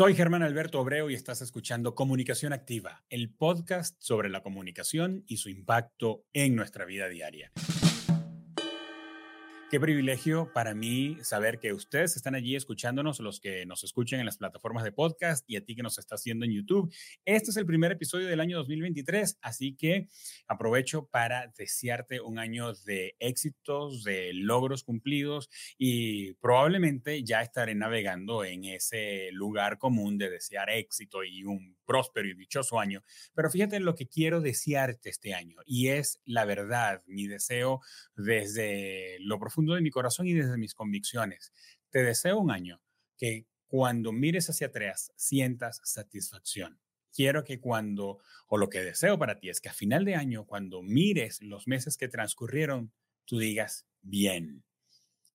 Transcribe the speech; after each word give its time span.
Soy 0.00 0.14
Germán 0.14 0.42
Alberto 0.42 0.80
Obreo 0.80 1.10
y 1.10 1.14
estás 1.14 1.42
escuchando 1.42 1.94
Comunicación 1.94 2.54
Activa, 2.54 3.04
el 3.10 3.28
podcast 3.28 4.00
sobre 4.00 4.30
la 4.30 4.42
comunicación 4.42 5.24
y 5.26 5.36
su 5.36 5.50
impacto 5.50 6.24
en 6.32 6.56
nuestra 6.56 6.86
vida 6.86 7.06
diaria. 7.10 7.52
Qué 9.70 9.78
privilegio 9.78 10.52
para 10.52 10.74
mí 10.74 11.18
saber 11.22 11.60
que 11.60 11.72
ustedes 11.72 12.16
están 12.16 12.34
allí 12.34 12.56
escuchándonos, 12.56 13.20
los 13.20 13.38
que 13.38 13.64
nos 13.66 13.84
escuchan 13.84 14.18
en 14.18 14.26
las 14.26 14.36
plataformas 14.36 14.82
de 14.82 14.90
podcast 14.90 15.48
y 15.48 15.54
a 15.54 15.64
ti 15.64 15.76
que 15.76 15.84
nos 15.84 15.96
estás 15.96 16.20
haciendo 16.20 16.44
en 16.44 16.50
YouTube. 16.50 16.92
Este 17.24 17.52
es 17.52 17.56
el 17.56 17.66
primer 17.66 17.92
episodio 17.92 18.26
del 18.26 18.40
año 18.40 18.58
2023, 18.58 19.38
así 19.42 19.76
que 19.76 20.08
aprovecho 20.48 21.06
para 21.06 21.52
desearte 21.56 22.20
un 22.20 22.40
año 22.40 22.72
de 22.84 23.14
éxitos, 23.20 24.02
de 24.02 24.32
logros 24.34 24.82
cumplidos 24.82 25.48
y 25.78 26.32
probablemente 26.40 27.22
ya 27.22 27.40
estaré 27.40 27.76
navegando 27.76 28.44
en 28.44 28.64
ese 28.64 29.30
lugar 29.30 29.78
común 29.78 30.18
de 30.18 30.30
desear 30.30 30.68
éxito 30.70 31.22
y 31.22 31.44
un 31.44 31.76
próspero 31.86 32.26
y 32.26 32.34
dichoso 32.34 32.80
año. 32.80 33.04
Pero 33.34 33.48
fíjate 33.48 33.76
en 33.76 33.84
lo 33.84 33.94
que 33.94 34.08
quiero 34.08 34.40
desearte 34.40 35.10
este 35.10 35.32
año 35.32 35.58
y 35.64 35.88
es 35.88 36.20
la 36.24 36.44
verdad, 36.44 37.04
mi 37.06 37.28
deseo 37.28 37.80
desde 38.16 39.16
lo 39.20 39.38
profundo 39.38 39.59
de 39.66 39.80
mi 39.80 39.90
corazón 39.90 40.26
y 40.26 40.32
desde 40.32 40.58
mis 40.58 40.74
convicciones. 40.74 41.52
Te 41.90 42.02
deseo 42.02 42.38
un 42.38 42.50
año 42.50 42.80
que 43.16 43.46
cuando 43.66 44.12
mires 44.12 44.50
hacia 44.50 44.68
atrás 44.68 45.12
sientas 45.16 45.80
satisfacción. 45.84 46.80
Quiero 47.12 47.44
que 47.44 47.60
cuando, 47.60 48.18
o 48.48 48.56
lo 48.56 48.68
que 48.68 48.82
deseo 48.82 49.18
para 49.18 49.38
ti 49.38 49.48
es 49.48 49.60
que 49.60 49.68
a 49.68 49.72
final 49.72 50.04
de 50.04 50.14
año, 50.14 50.44
cuando 50.44 50.82
mires 50.82 51.42
los 51.42 51.66
meses 51.66 51.96
que 51.96 52.08
transcurrieron, 52.08 52.92
tú 53.24 53.38
digas, 53.38 53.86
bien, 54.02 54.64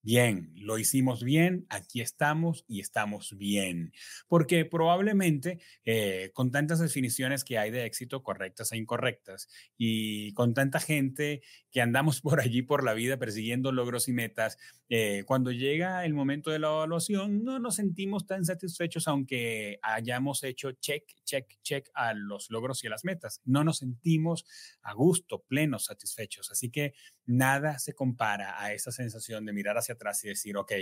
Bien, 0.06 0.52
lo 0.54 0.78
hicimos 0.78 1.24
bien, 1.24 1.66
aquí 1.68 2.00
estamos 2.00 2.64
y 2.68 2.78
estamos 2.78 3.36
bien. 3.36 3.92
Porque 4.28 4.64
probablemente 4.64 5.58
eh, 5.84 6.30
con 6.32 6.52
tantas 6.52 6.78
definiciones 6.78 7.42
que 7.42 7.58
hay 7.58 7.72
de 7.72 7.86
éxito, 7.86 8.22
correctas 8.22 8.70
e 8.70 8.76
incorrectas, 8.76 9.48
y 9.76 10.32
con 10.34 10.54
tanta 10.54 10.78
gente 10.78 11.42
que 11.72 11.80
andamos 11.80 12.20
por 12.22 12.40
allí 12.40 12.62
por 12.62 12.84
la 12.84 12.94
vida 12.94 13.16
persiguiendo 13.16 13.72
logros 13.72 14.06
y 14.06 14.12
metas, 14.12 14.58
eh, 14.88 15.24
cuando 15.26 15.50
llega 15.50 16.04
el 16.04 16.14
momento 16.14 16.52
de 16.52 16.60
la 16.60 16.68
evaluación 16.68 17.42
no 17.42 17.58
nos 17.58 17.74
sentimos 17.74 18.24
tan 18.28 18.44
satisfechos 18.44 19.08
aunque 19.08 19.80
hayamos 19.82 20.44
hecho 20.44 20.70
check, 20.70 21.02
check, 21.24 21.48
check 21.64 21.88
a 21.94 22.14
los 22.14 22.48
logros 22.52 22.84
y 22.84 22.86
a 22.86 22.90
las 22.90 23.04
metas. 23.04 23.40
No 23.44 23.64
nos 23.64 23.78
sentimos 23.78 24.46
a 24.82 24.92
gusto, 24.92 25.42
plenos, 25.48 25.86
satisfechos. 25.86 26.52
Así 26.52 26.70
que 26.70 26.94
nada 27.26 27.80
se 27.80 27.92
compara 27.94 28.62
a 28.62 28.72
esa 28.72 28.92
sensación 28.92 29.44
de 29.44 29.52
mirar 29.52 29.76
hacia 29.76 29.95
atrás 29.96 30.24
y 30.24 30.28
decir, 30.28 30.56
ok, 30.56 30.72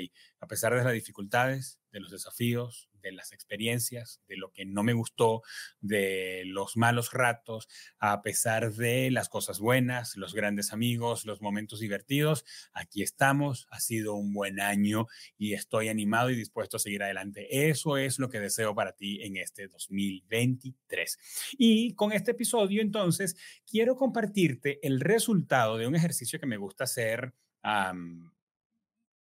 a 0.40 0.46
pesar 0.46 0.74
de 0.74 0.84
las 0.84 0.92
dificultades, 0.92 1.80
de 1.94 2.00
los 2.00 2.10
desafíos, 2.10 2.90
de 3.04 3.12
las 3.12 3.32
experiencias, 3.32 4.20
de 4.26 4.36
lo 4.36 4.50
que 4.50 4.64
no 4.64 4.82
me 4.82 4.94
gustó, 4.94 5.42
de 5.80 6.42
los 6.46 6.76
malos 6.76 7.12
ratos, 7.12 7.68
a 7.98 8.22
pesar 8.22 8.72
de 8.72 9.10
las 9.10 9.28
cosas 9.28 9.60
buenas, 9.60 10.16
los 10.16 10.34
grandes 10.34 10.72
amigos, 10.72 11.24
los 11.24 11.40
momentos 11.40 11.80
divertidos. 11.80 12.44
Aquí 12.72 13.02
estamos, 13.02 13.68
ha 13.70 13.78
sido 13.78 14.14
un 14.14 14.32
buen 14.32 14.58
año 14.58 15.06
y 15.38 15.52
estoy 15.52 15.88
animado 15.88 16.30
y 16.30 16.36
dispuesto 16.36 16.78
a 16.78 16.80
seguir 16.80 17.02
adelante. 17.02 17.68
Eso 17.68 17.96
es 17.96 18.18
lo 18.18 18.28
que 18.28 18.40
deseo 18.40 18.74
para 18.74 18.92
ti 18.92 19.22
en 19.22 19.36
este 19.36 19.68
2023. 19.68 21.18
Y 21.58 21.94
con 21.94 22.12
este 22.12 22.32
episodio, 22.32 22.82
entonces, 22.82 23.36
quiero 23.66 23.96
compartirte 23.96 24.84
el 24.84 25.00
resultado 25.00 25.78
de 25.78 25.86
un 25.86 25.94
ejercicio 25.94 26.40
que 26.40 26.46
me 26.46 26.56
gusta 26.56 26.84
hacer. 26.84 27.34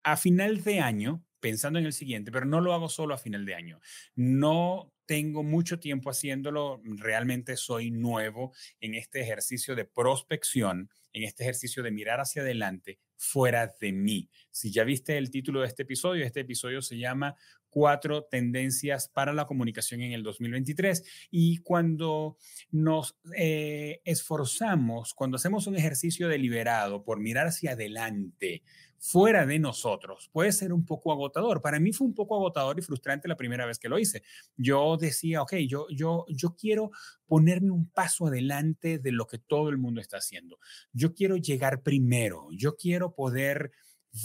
A 0.02 0.16
final 0.16 0.62
de 0.62 0.80
año, 0.80 1.24
pensando 1.40 1.78
en 1.78 1.86
el 1.86 1.92
siguiente, 1.92 2.32
pero 2.32 2.46
no 2.46 2.60
lo 2.60 2.74
hago 2.74 2.88
solo 2.88 3.14
a 3.14 3.18
final 3.18 3.44
de 3.44 3.54
año. 3.54 3.80
No 4.14 4.92
tengo 5.06 5.42
mucho 5.42 5.78
tiempo 5.78 6.10
haciéndolo, 6.10 6.82
realmente 6.84 7.56
soy 7.56 7.90
nuevo 7.90 8.52
en 8.80 8.94
este 8.94 9.20
ejercicio 9.20 9.74
de 9.74 9.86
prospección, 9.86 10.90
en 11.12 11.22
este 11.22 11.44
ejercicio 11.44 11.82
de 11.82 11.90
mirar 11.90 12.20
hacia 12.20 12.42
adelante 12.42 12.98
fuera 13.16 13.74
de 13.80 13.92
mí. 13.92 14.30
Si 14.50 14.70
ya 14.70 14.84
viste 14.84 15.18
el 15.18 15.30
título 15.30 15.60
de 15.60 15.66
este 15.66 15.82
episodio, 15.82 16.24
este 16.24 16.40
episodio 16.40 16.80
se 16.82 16.98
llama 16.98 17.36
Cuatro 17.70 18.24
tendencias 18.24 19.08
para 19.08 19.32
la 19.34 19.46
comunicación 19.46 20.00
en 20.00 20.12
el 20.12 20.22
2023. 20.22 21.28
Y 21.30 21.58
cuando 21.58 22.38
nos 22.70 23.18
eh, 23.36 24.00
esforzamos, 24.04 25.12
cuando 25.14 25.36
hacemos 25.36 25.66
un 25.66 25.76
ejercicio 25.76 26.28
deliberado 26.28 27.04
por 27.04 27.20
mirar 27.20 27.46
hacia 27.46 27.72
adelante, 27.72 28.62
fuera 28.98 29.46
de 29.46 29.58
nosotros 29.58 30.28
puede 30.32 30.52
ser 30.52 30.72
un 30.72 30.84
poco 30.84 31.12
agotador. 31.12 31.60
Para 31.60 31.80
mí 31.80 31.92
fue 31.92 32.06
un 32.06 32.14
poco 32.14 32.36
agotador 32.36 32.78
y 32.78 32.82
frustrante 32.82 33.28
la 33.28 33.36
primera 33.36 33.66
vez 33.66 33.78
que 33.78 33.88
lo 33.88 33.98
hice. 33.98 34.22
Yo 34.56 34.96
decía, 34.96 35.42
ok, 35.42 35.54
yo, 35.68 35.86
yo, 35.90 36.24
yo 36.28 36.56
quiero 36.56 36.90
ponerme 37.26 37.70
un 37.70 37.90
paso 37.90 38.26
adelante 38.26 38.98
de 38.98 39.12
lo 39.12 39.26
que 39.26 39.38
todo 39.38 39.68
el 39.68 39.78
mundo 39.78 40.00
está 40.00 40.18
haciendo. 40.18 40.58
Yo 40.92 41.14
quiero 41.14 41.36
llegar 41.36 41.82
primero, 41.82 42.48
yo 42.52 42.76
quiero 42.76 43.14
poder 43.14 43.72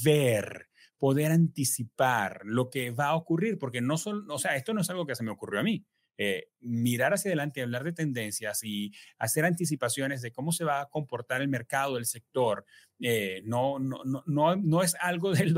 ver, 0.04 0.70
poder 0.98 1.32
anticipar 1.32 2.42
lo 2.46 2.70
que 2.70 2.92
va 2.92 3.08
a 3.08 3.16
ocurrir, 3.16 3.58
porque 3.60 3.82
no 3.82 3.98
solo, 3.98 4.34
o 4.34 4.40
sea, 4.40 4.56
esto 4.56 4.74
no 4.74 4.82
es 4.82 4.90
algo 4.90 5.06
que 5.06 5.16
se 5.16 5.24
me 5.24 5.32
ocurrió 5.32 5.60
a 5.60 5.64
mí. 5.64 5.86
Eh, 6.18 6.46
mirar 6.60 7.14
hacia 7.14 7.30
adelante, 7.30 7.62
hablar 7.62 7.84
de 7.84 7.94
tendencias 7.94 8.64
y 8.64 8.92
hacer 9.18 9.46
anticipaciones 9.46 10.22
de 10.22 10.32
cómo 10.32 10.52
se 10.52 10.64
va 10.64 10.82
a 10.82 10.90
comportar 10.90 11.42
el 11.42 11.48
mercado, 11.48 11.98
el 11.98 12.06
sector, 12.06 12.66
eh, 13.00 13.42
no, 13.46 13.80
no, 13.80 14.04
no, 14.04 14.56
no, 14.56 14.84
es 14.84 14.96
algo 15.00 15.32
del, 15.34 15.56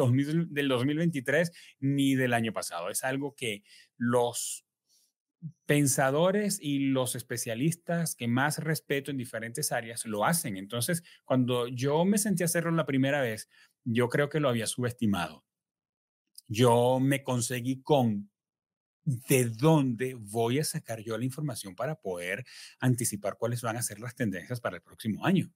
del 0.49 0.67
2023 0.67 1.51
ni 1.79 2.15
del 2.15 2.33
año 2.33 2.53
pasado, 2.53 2.89
es 2.89 3.03
algo 3.03 3.35
que 3.35 3.63
los 3.97 4.65
pensadores 5.65 6.59
y 6.61 6.79
los 6.79 7.15
especialistas 7.15 8.15
que 8.15 8.27
más 8.27 8.59
respeto 8.59 9.11
en 9.11 9.17
diferentes 9.17 9.71
áreas 9.71 10.05
lo 10.05 10.25
hacen. 10.25 10.57
Entonces, 10.57 11.03
cuando 11.23 11.67
yo 11.67 12.05
me 12.05 12.17
sentí 12.17 12.43
hacerlo 12.43 12.71
la 12.71 12.85
primera 12.85 13.21
vez, 13.21 13.49
yo 13.83 14.09
creo 14.09 14.29
que 14.29 14.39
lo 14.39 14.49
había 14.49 14.67
subestimado. 14.67 15.43
Yo 16.47 16.99
me 16.99 17.23
conseguí 17.23 17.81
con 17.81 18.29
de 19.05 19.45
dónde 19.45 20.15
voy 20.15 20.59
a 20.59 20.63
sacar 20.63 20.99
yo 21.01 21.17
la 21.17 21.25
información 21.25 21.75
para 21.75 21.95
poder 21.95 22.43
anticipar 22.79 23.37
cuáles 23.37 23.61
van 23.61 23.77
a 23.77 23.83
ser 23.83 23.99
las 23.99 24.15
tendencias 24.15 24.59
para 24.59 24.77
el 24.77 24.81
próximo 24.81 25.25
año. 25.25 25.51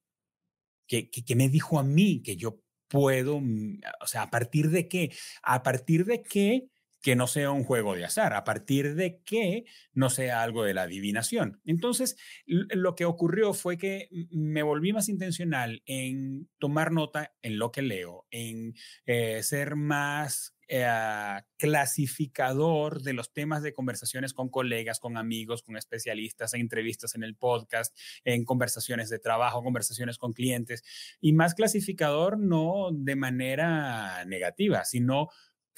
¿Qué, 0.87 1.09
me 1.35 1.49
dijo 1.49 1.79
a 1.79 1.83
mí 1.83 2.21
que 2.23 2.35
yo 2.35 2.61
puedo, 2.87 3.39
mm, 3.39 3.81
o 4.01 4.07
sea, 4.07 4.23
a 4.23 4.29
partir 4.29 4.69
de 4.69 4.87
qué? 4.87 5.11
A 5.43 5.61
partir 5.63 6.05
de 6.05 6.23
qué 6.23 6.69
que 7.01 7.15
no 7.15 7.27
sea 7.27 7.51
un 7.51 7.63
juego 7.63 7.95
de 7.95 8.05
azar, 8.05 8.33
a 8.33 8.43
partir 8.43 8.95
de 8.95 9.21
que 9.23 9.63
no 9.93 10.09
sea 10.09 10.43
algo 10.43 10.63
de 10.63 10.73
la 10.73 10.83
adivinación. 10.83 11.61
Entonces, 11.65 12.17
lo 12.45 12.95
que 12.95 13.05
ocurrió 13.05 13.53
fue 13.53 13.77
que 13.77 14.09
me 14.31 14.63
volví 14.63 14.91
más 14.91 15.07
intencional 15.07 15.81
en 15.85 16.49
tomar 16.59 16.91
nota 16.91 17.33
en 17.41 17.57
lo 17.57 17.71
que 17.71 17.83
leo, 17.83 18.27
en 18.31 18.73
eh, 19.05 19.41
ser 19.43 19.75
más 19.75 20.55
eh, 20.71 21.41
clasificador 21.57 23.01
de 23.01 23.13
los 23.13 23.33
temas 23.33 23.63
de 23.63 23.73
conversaciones 23.73 24.35
con 24.35 24.49
colegas, 24.49 24.99
con 24.99 25.17
amigos, 25.17 25.63
con 25.63 25.75
especialistas, 25.75 26.53
en 26.53 26.61
entrevistas 26.61 27.15
en 27.15 27.23
el 27.23 27.35
podcast, 27.35 27.97
en 28.23 28.45
conversaciones 28.45 29.09
de 29.09 29.17
trabajo, 29.17 29.63
conversaciones 29.63 30.19
con 30.19 30.31
clientes, 30.31 30.83
y 31.19 31.33
más 31.33 31.55
clasificador 31.55 32.37
no 32.37 32.89
de 32.91 33.15
manera 33.15 34.23
negativa, 34.25 34.85
sino 34.85 35.29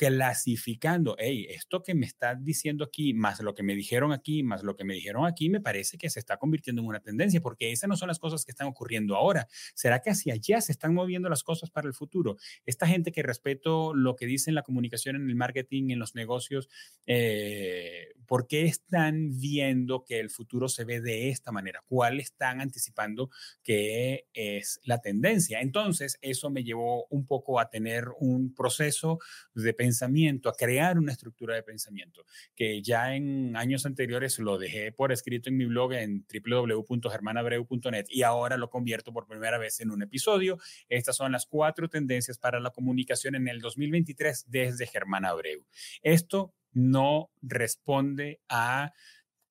clasificando, 0.01 1.15
hey, 1.19 1.45
esto 1.51 1.83
que 1.83 1.93
me 1.93 2.07
está 2.07 2.33
diciendo 2.33 2.83
aquí, 2.83 3.13
más 3.13 3.39
lo 3.39 3.53
que 3.53 3.61
me 3.61 3.75
dijeron 3.75 4.11
aquí, 4.11 4.41
más 4.41 4.63
lo 4.63 4.75
que 4.75 4.83
me 4.83 4.95
dijeron 4.95 5.27
aquí, 5.27 5.47
me 5.47 5.61
parece 5.61 5.99
que 5.99 6.09
se 6.09 6.17
está 6.17 6.37
convirtiendo 6.37 6.81
en 6.81 6.87
una 6.87 7.01
tendencia, 7.01 7.39
porque 7.39 7.71
esas 7.71 7.87
no 7.87 7.95
son 7.95 8.07
las 8.07 8.17
cosas 8.17 8.43
que 8.43 8.49
están 8.49 8.65
ocurriendo 8.65 9.15
ahora. 9.15 9.47
¿Será 9.75 10.01
que 10.01 10.09
hacia 10.09 10.33
allá 10.33 10.59
se 10.59 10.71
están 10.71 10.95
moviendo 10.95 11.29
las 11.29 11.43
cosas 11.43 11.69
para 11.69 11.87
el 11.87 11.93
futuro? 11.93 12.37
Esta 12.65 12.87
gente 12.87 13.11
que 13.11 13.21
respeto 13.21 13.93
lo 13.93 14.15
que 14.15 14.25
dice 14.25 14.49
en 14.49 14.55
la 14.55 14.63
comunicación, 14.63 15.17
en 15.17 15.29
el 15.29 15.35
marketing, 15.35 15.91
en 15.91 15.99
los 15.99 16.15
negocios, 16.15 16.67
eh, 17.05 18.07
¿por 18.25 18.47
qué 18.47 18.65
están 18.65 19.39
viendo 19.39 20.03
que 20.03 20.19
el 20.19 20.31
futuro 20.31 20.67
se 20.67 20.83
ve 20.83 20.99
de 20.99 21.29
esta 21.29 21.51
manera? 21.51 21.83
¿Cuál 21.85 22.19
están 22.19 22.59
anticipando 22.59 23.29
que 23.61 24.25
es 24.33 24.79
la 24.83 24.97
tendencia? 24.97 25.61
Entonces, 25.61 26.17
eso 26.23 26.49
me 26.49 26.63
llevó 26.63 27.05
un 27.11 27.27
poco 27.27 27.59
a 27.59 27.69
tener 27.69 28.05
un 28.19 28.55
proceso 28.55 29.19
de 29.53 29.75
pensamiento 29.75 29.90
pensamiento, 29.91 30.47
a 30.47 30.53
crear 30.53 30.97
una 30.97 31.11
estructura 31.11 31.53
de 31.53 31.63
pensamiento, 31.63 32.25
que 32.55 32.81
ya 32.81 33.13
en 33.13 33.57
años 33.57 33.85
anteriores 33.85 34.39
lo 34.39 34.57
dejé 34.57 34.93
por 34.93 35.11
escrito 35.11 35.49
en 35.49 35.57
mi 35.57 35.65
blog 35.65 35.91
en 35.93 36.25
www.germanabreu.net 36.31 38.05
y 38.07 38.23
ahora 38.23 38.55
lo 38.55 38.69
convierto 38.69 39.11
por 39.11 39.27
primera 39.27 39.57
vez 39.57 39.81
en 39.81 39.91
un 39.91 40.01
episodio. 40.01 40.59
Estas 40.87 41.17
son 41.17 41.33
las 41.33 41.45
cuatro 41.45 41.89
tendencias 41.89 42.37
para 42.37 42.61
la 42.61 42.69
comunicación 42.69 43.35
en 43.35 43.49
el 43.49 43.59
2023 43.59 44.45
desde 44.47 44.87
Germán 44.87 45.25
Abreu. 45.25 45.65
Esto 46.01 46.53
no 46.71 47.29
responde 47.41 48.39
a 48.47 48.93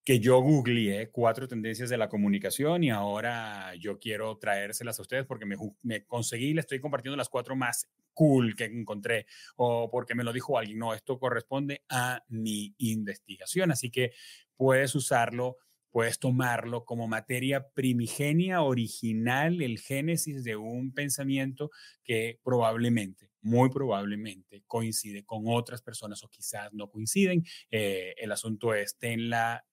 que 0.05 0.19
yo 0.19 0.41
googleé 0.41 1.11
cuatro 1.11 1.47
tendencias 1.47 1.91
de 1.91 1.99
la 1.99 2.09
comunicación 2.09 2.85
y 2.85 2.91
ahora 2.91 3.75
yo 3.77 3.99
quiero 3.99 4.39
traérselas 4.39 4.99
a 4.99 5.03
ustedes 5.03 5.27
porque 5.27 5.47
me, 5.47 5.57
me 5.83 6.05
conseguí 6.05 6.55
le 6.55 6.61
estoy 6.61 6.81
compartiendo 6.81 7.17
las 7.17 7.29
cuatro 7.29 7.55
más 7.55 7.89
cool 8.15 8.55
que 8.57 8.65
encontré 8.65 9.27
o 9.57 9.91
porque 9.91 10.15
me 10.15 10.25
lo 10.25 10.33
dijo 10.33 10.59
alguien. 10.59 10.79
No, 10.79 10.95
esto 10.95 11.19
corresponde 11.19 11.83
a 11.89 12.23
mi 12.29 12.75
investigación, 12.79 13.71
así 13.71 13.91
que 13.91 14.13
puedes 14.57 14.95
usarlo 14.95 15.59
puedes 15.91 16.19
tomarlo 16.19 16.85
como 16.85 17.09
materia 17.09 17.69
primigenia, 17.71 18.63
original, 18.63 19.61
el 19.61 19.79
génesis 19.79 20.45
de 20.45 20.57
un 20.57 20.93
pensamiento 20.93 21.71
que 22.05 22.39
probablemente, 22.43 23.31
muy 23.41 23.71
probablemente, 23.71 24.63
coincide 24.67 25.25
con 25.25 25.45
otras 25.47 25.83
personas 25.83 26.23
o 26.23 26.29
quizás 26.29 26.73
no 26.73 26.89
coinciden. 26.91 27.45
Eh, 27.71 28.15
el 28.19 28.33
asunto 28.33 28.75
es, 28.75 28.97
ten 28.99 29.31
la 29.31 29.65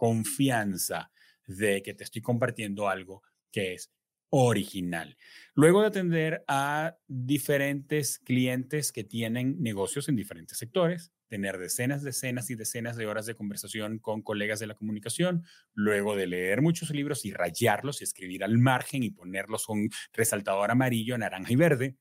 confianza 0.00 1.12
de 1.46 1.82
que 1.82 1.92
te 1.92 2.04
estoy 2.04 2.22
compartiendo 2.22 2.88
algo 2.88 3.22
que 3.52 3.74
es 3.74 3.92
original. 4.30 5.18
Luego 5.54 5.82
de 5.82 5.88
atender 5.88 6.42
a 6.48 6.96
diferentes 7.06 8.18
clientes 8.18 8.92
que 8.92 9.04
tienen 9.04 9.60
negocios 9.60 10.08
en 10.08 10.16
diferentes 10.16 10.56
sectores, 10.56 11.12
tener 11.28 11.58
decenas, 11.58 12.02
decenas 12.02 12.48
y 12.48 12.54
decenas 12.54 12.96
de 12.96 13.06
horas 13.08 13.26
de 13.26 13.34
conversación 13.34 13.98
con 13.98 14.22
colegas 14.22 14.58
de 14.58 14.68
la 14.68 14.74
comunicación, 14.74 15.44
luego 15.74 16.16
de 16.16 16.28
leer 16.28 16.62
muchos 16.62 16.88
libros 16.88 17.26
y 17.26 17.34
rayarlos 17.34 18.00
y 18.00 18.04
escribir 18.04 18.42
al 18.42 18.56
margen 18.56 19.02
y 19.02 19.10
ponerlos 19.10 19.66
con 19.66 19.90
resaltador 20.14 20.70
amarillo, 20.70 21.18
naranja 21.18 21.52
y 21.52 21.56
verde, 21.56 21.96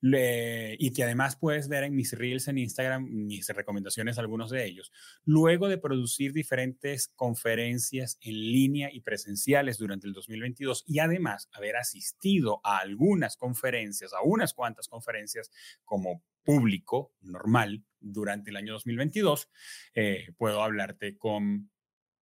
y 0.00 0.92
que 0.92 1.02
además 1.02 1.36
puedes 1.36 1.68
ver 1.68 1.84
en 1.84 1.94
mis 1.94 2.12
reels 2.12 2.48
en 2.48 2.58
Instagram, 2.58 3.06
mis 3.10 3.48
recomendaciones, 3.48 4.18
algunos 4.18 4.50
de 4.50 4.64
ellos. 4.64 4.92
Luego 5.24 5.68
de 5.68 5.78
producir 5.78 6.32
diferentes 6.32 7.08
conferencias 7.08 8.18
en 8.20 8.34
línea 8.34 8.90
y 8.92 9.00
presenciales 9.00 9.78
durante 9.78 10.06
el 10.06 10.12
2022 10.12 10.84
y 10.86 11.00
además 11.00 11.48
haber 11.52 11.76
asistido 11.76 12.60
a 12.64 12.78
algunas 12.78 13.36
conferencias, 13.36 14.12
a 14.12 14.22
unas 14.22 14.54
cuantas 14.54 14.88
conferencias 14.88 15.50
como 15.84 16.22
público 16.44 17.12
normal 17.20 17.84
durante 18.00 18.50
el 18.50 18.56
año 18.56 18.72
2022, 18.74 19.50
eh, 19.94 20.32
puedo 20.36 20.62
hablarte 20.62 21.18
con 21.18 21.70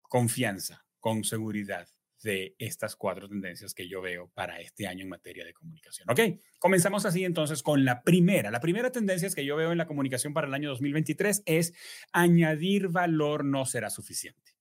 confianza, 0.01 0.85
con 0.99 1.23
seguridad 1.23 1.87
de 2.25 2.55
estas 2.57 2.95
cuatro 2.95 3.29
tendencias 3.29 3.75
que 3.75 3.87
yo 3.87 4.01
veo 4.01 4.31
para 4.33 4.59
este 4.59 4.87
año 4.87 5.03
en 5.03 5.09
materia 5.09 5.45
de 5.45 5.53
comunicación. 5.53 6.09
Ok, 6.09 6.41
comenzamos 6.57 7.05
así 7.05 7.23
entonces 7.23 7.61
con 7.61 7.85
la 7.85 8.01
primera. 8.01 8.49
La 8.49 8.59
primera 8.59 8.91
tendencia 8.91 9.29
que 9.29 9.45
yo 9.45 9.55
veo 9.55 9.71
en 9.71 9.77
la 9.77 9.85
comunicación 9.85 10.33
para 10.33 10.47
el 10.47 10.53
año 10.55 10.69
2023 10.69 11.43
es 11.45 11.73
añadir 12.11 12.89
valor 12.89 13.45
no 13.45 13.65
será 13.65 13.91
suficiente. 13.91 14.55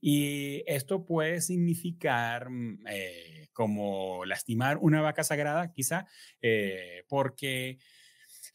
Y 0.00 0.64
esto 0.66 1.04
puede 1.04 1.42
significar 1.42 2.48
mm, 2.48 2.86
eh, 2.88 3.48
como 3.52 4.24
lastimar 4.24 4.78
una 4.78 5.02
vaca 5.02 5.22
sagrada, 5.22 5.72
quizá, 5.72 6.06
eh, 6.40 7.04
porque 7.08 7.78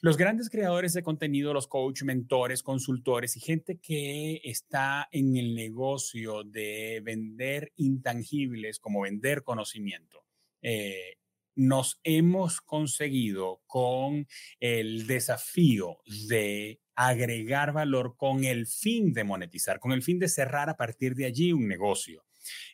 los 0.02 0.18
grandes 0.18 0.50
creadores 0.50 0.94
de 0.94 1.04
contenido, 1.04 1.54
los 1.54 1.68
coach, 1.68 2.04
mentores, 2.04 2.64
consultores 2.64 3.36
y 3.38 3.40
gente 3.40 3.78
que 3.78 4.42
está 4.44 5.08
en 5.12 5.36
el 5.36 5.56
negocio 5.56 6.44
de 6.44 7.02
vender 7.04 7.72
intangibles 7.76 8.80
como 8.80 9.02
vender 9.02 9.44
conocimiento, 9.44 10.26
eh, 10.62 11.18
nos 11.56 12.00
hemos 12.04 12.62
conseguido 12.62 13.62
con 13.66 14.28
el 14.60 15.08
desafío 15.08 16.00
de 16.28 16.82
agregar 16.96 17.74
valor 17.74 18.16
con 18.18 18.44
el 18.44 18.68
fin 18.68 19.14
de 19.14 19.24
monetizar, 19.24 19.80
con 19.80 19.92
el 19.92 20.04
fin 20.04 20.20
de 20.20 20.30
cerrar 20.30 20.70
a 20.70 20.78
partir 20.78 21.16
de 21.16 21.26
allí 21.26 21.54
un 21.54 21.68
negocio. 21.68 22.26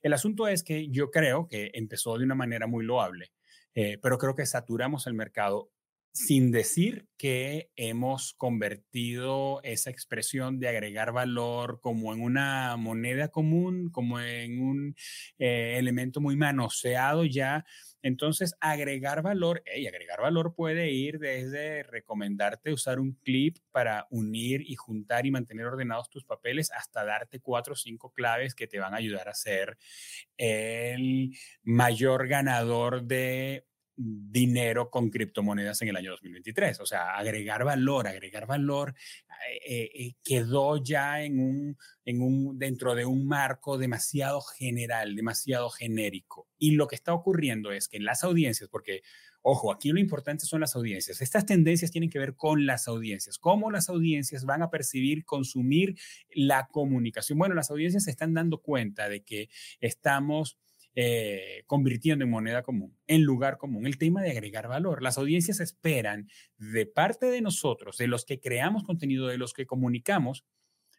El 0.01 0.13
asunto 0.13 0.47
es 0.47 0.63
que 0.63 0.89
yo 0.89 1.11
creo 1.11 1.47
que 1.47 1.71
empezó 1.73 2.17
de 2.17 2.25
una 2.25 2.35
manera 2.35 2.67
muy 2.67 2.85
loable, 2.85 3.31
eh, 3.73 3.97
pero 4.01 4.17
creo 4.17 4.35
que 4.35 4.45
saturamos 4.45 5.07
el 5.07 5.13
mercado 5.13 5.71
sin 6.13 6.51
decir 6.51 7.07
que 7.17 7.71
hemos 7.75 8.33
convertido 8.33 9.61
esa 9.63 9.89
expresión 9.89 10.59
de 10.59 10.67
agregar 10.67 11.13
valor 11.13 11.79
como 11.79 12.13
en 12.13 12.21
una 12.21 12.75
moneda 12.77 13.29
común, 13.29 13.89
como 13.91 14.19
en 14.19 14.61
un 14.61 14.95
eh, 15.39 15.75
elemento 15.77 16.19
muy 16.19 16.35
manoseado 16.35 17.23
ya. 17.25 17.65
Entonces, 18.01 18.55
agregar 18.59 19.21
valor, 19.21 19.63
y 19.75 19.87
agregar 19.87 20.19
valor 20.21 20.55
puede 20.55 20.91
ir 20.91 21.19
desde 21.19 21.83
recomendarte 21.83 22.73
usar 22.73 22.99
un 22.99 23.13
clip 23.13 23.57
para 23.71 24.07
unir 24.09 24.61
y 24.61 24.75
juntar 24.75 25.25
y 25.25 25.31
mantener 25.31 25.67
ordenados 25.67 26.09
tus 26.09 26.25
papeles 26.25 26.71
hasta 26.71 27.05
darte 27.05 27.39
cuatro 27.39 27.73
o 27.73 27.77
cinco 27.77 28.11
claves 28.11 28.55
que 28.55 28.67
te 28.67 28.79
van 28.79 28.95
a 28.95 28.97
ayudar 28.97 29.29
a 29.29 29.35
ser 29.35 29.77
el 30.37 31.37
mayor 31.63 32.27
ganador 32.27 33.03
de 33.03 33.67
dinero 33.95 34.89
con 34.89 35.09
criptomonedas 35.09 35.81
en 35.81 35.89
el 35.89 35.95
año 35.95 36.11
2023. 36.11 36.79
O 36.79 36.85
sea, 36.85 37.15
agregar 37.15 37.63
valor, 37.63 38.07
agregar 38.07 38.47
valor 38.47 38.95
eh, 39.65 39.89
eh, 39.93 40.13
quedó 40.23 40.81
ya 40.83 41.23
en 41.23 41.39
un, 41.39 41.77
en 42.05 42.21
un, 42.21 42.57
dentro 42.57 42.95
de 42.95 43.05
un 43.05 43.27
marco 43.27 43.77
demasiado 43.77 44.41
general, 44.41 45.15
demasiado 45.15 45.69
genérico. 45.69 46.47
Y 46.57 46.71
lo 46.71 46.87
que 46.87 46.95
está 46.95 47.13
ocurriendo 47.13 47.71
es 47.71 47.87
que 47.87 47.97
en 47.97 48.05
las 48.05 48.23
audiencias, 48.23 48.69
porque, 48.69 49.01
ojo, 49.41 49.71
aquí 49.71 49.89
lo 49.89 49.99
importante 49.99 50.45
son 50.45 50.61
las 50.61 50.75
audiencias. 50.75 51.21
Estas 51.21 51.45
tendencias 51.45 51.91
tienen 51.91 52.09
que 52.09 52.19
ver 52.19 52.35
con 52.35 52.65
las 52.65 52.87
audiencias. 52.87 53.37
¿Cómo 53.37 53.71
las 53.71 53.89
audiencias 53.89 54.45
van 54.45 54.61
a 54.61 54.69
percibir, 54.69 55.25
consumir 55.25 55.95
la 56.33 56.67
comunicación? 56.67 57.37
Bueno, 57.39 57.55
las 57.55 57.71
audiencias 57.71 58.03
se 58.03 58.11
están 58.11 58.33
dando 58.33 58.61
cuenta 58.61 59.09
de 59.09 59.23
que 59.23 59.49
estamos 59.79 60.57
eh, 60.95 61.63
convirtiendo 61.67 62.25
en 62.25 62.31
moneda 62.31 62.63
común, 62.63 62.97
en 63.07 63.23
lugar 63.23 63.57
común, 63.57 63.85
el 63.85 63.97
tema 63.97 64.21
de 64.21 64.31
agregar 64.31 64.67
valor. 64.67 65.01
Las 65.01 65.17
audiencias 65.17 65.59
esperan 65.59 66.29
de 66.57 66.85
parte 66.85 67.27
de 67.27 67.41
nosotros, 67.41 67.97
de 67.97 68.07
los 68.07 68.25
que 68.25 68.39
creamos 68.39 68.83
contenido, 68.83 69.27
de 69.27 69.37
los 69.37 69.53
que 69.53 69.65
comunicamos, 69.65 70.45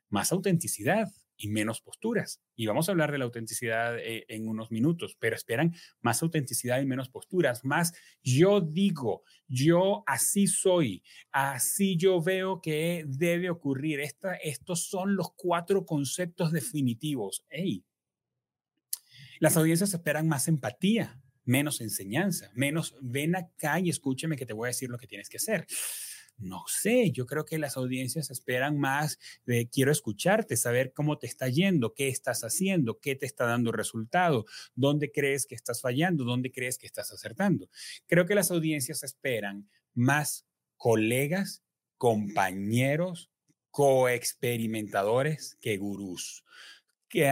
más 0.08 0.32
autenticidad 0.32 1.08
y 1.36 1.48
menos 1.48 1.80
posturas. 1.80 2.40
Y 2.54 2.66
vamos 2.66 2.88
a 2.88 2.92
hablar 2.92 3.10
de 3.10 3.18
la 3.18 3.24
autenticidad 3.24 3.98
eh, 3.98 4.24
en 4.28 4.46
unos 4.46 4.70
minutos, 4.70 5.16
pero 5.18 5.34
esperan 5.34 5.74
más 6.00 6.22
autenticidad 6.22 6.80
y 6.80 6.86
menos 6.86 7.08
posturas, 7.08 7.64
más 7.64 7.92
yo 8.22 8.60
digo, 8.60 9.24
yo 9.48 10.04
así 10.06 10.46
soy, 10.46 11.02
así 11.32 11.96
yo 11.96 12.22
veo 12.22 12.60
que 12.60 13.04
debe 13.06 13.50
ocurrir. 13.50 14.00
Esta, 14.00 14.34
estos 14.36 14.88
son 14.88 15.16
los 15.16 15.32
cuatro 15.34 15.84
conceptos 15.84 16.52
definitivos. 16.52 17.44
Hey, 17.48 17.84
las 19.42 19.56
audiencias 19.56 19.92
esperan 19.92 20.28
más 20.28 20.46
empatía, 20.46 21.20
menos 21.44 21.80
enseñanza, 21.80 22.52
menos 22.54 22.94
ven 23.00 23.34
acá 23.34 23.80
y 23.80 23.90
escúcheme 23.90 24.36
que 24.36 24.46
te 24.46 24.52
voy 24.52 24.66
a 24.66 24.68
decir 24.68 24.88
lo 24.88 24.98
que 24.98 25.08
tienes 25.08 25.28
que 25.28 25.38
hacer. 25.38 25.66
No 26.36 26.62
sé, 26.69 27.10
yo 27.10 27.26
creo 27.26 27.44
que 27.44 27.58
las 27.58 27.76
audiencias 27.76 28.31
esperan 28.31 28.78
más 28.78 29.19
de 29.44 29.69
quiero 29.69 29.90
escucharte, 29.90 30.56
saber 30.56 30.93
cómo 30.93 31.19
te 31.19 31.26
está 31.26 31.48
yendo, 31.48 31.93
qué 31.93 32.06
estás 32.06 32.44
haciendo, 32.44 33.00
qué 33.00 33.17
te 33.17 33.26
está 33.26 33.44
dando 33.44 33.72
resultado, 33.72 34.44
dónde 34.76 35.10
crees 35.10 35.44
que 35.44 35.56
estás 35.56 35.81
fallando, 35.81 36.22
dónde 36.22 36.52
crees 36.52 36.78
que 36.78 36.86
estás 36.86 37.10
acertando. 37.10 37.69
Creo 38.06 38.26
que 38.26 38.36
las 38.36 38.52
audiencias 38.52 39.02
esperan 39.02 39.69
más 39.93 40.46
colegas, 40.76 41.64
compañeros, 41.98 43.28
coexperimentadores 43.72 45.58
que 45.60 45.78
gurús. 45.78 46.44
Que, 47.08 47.28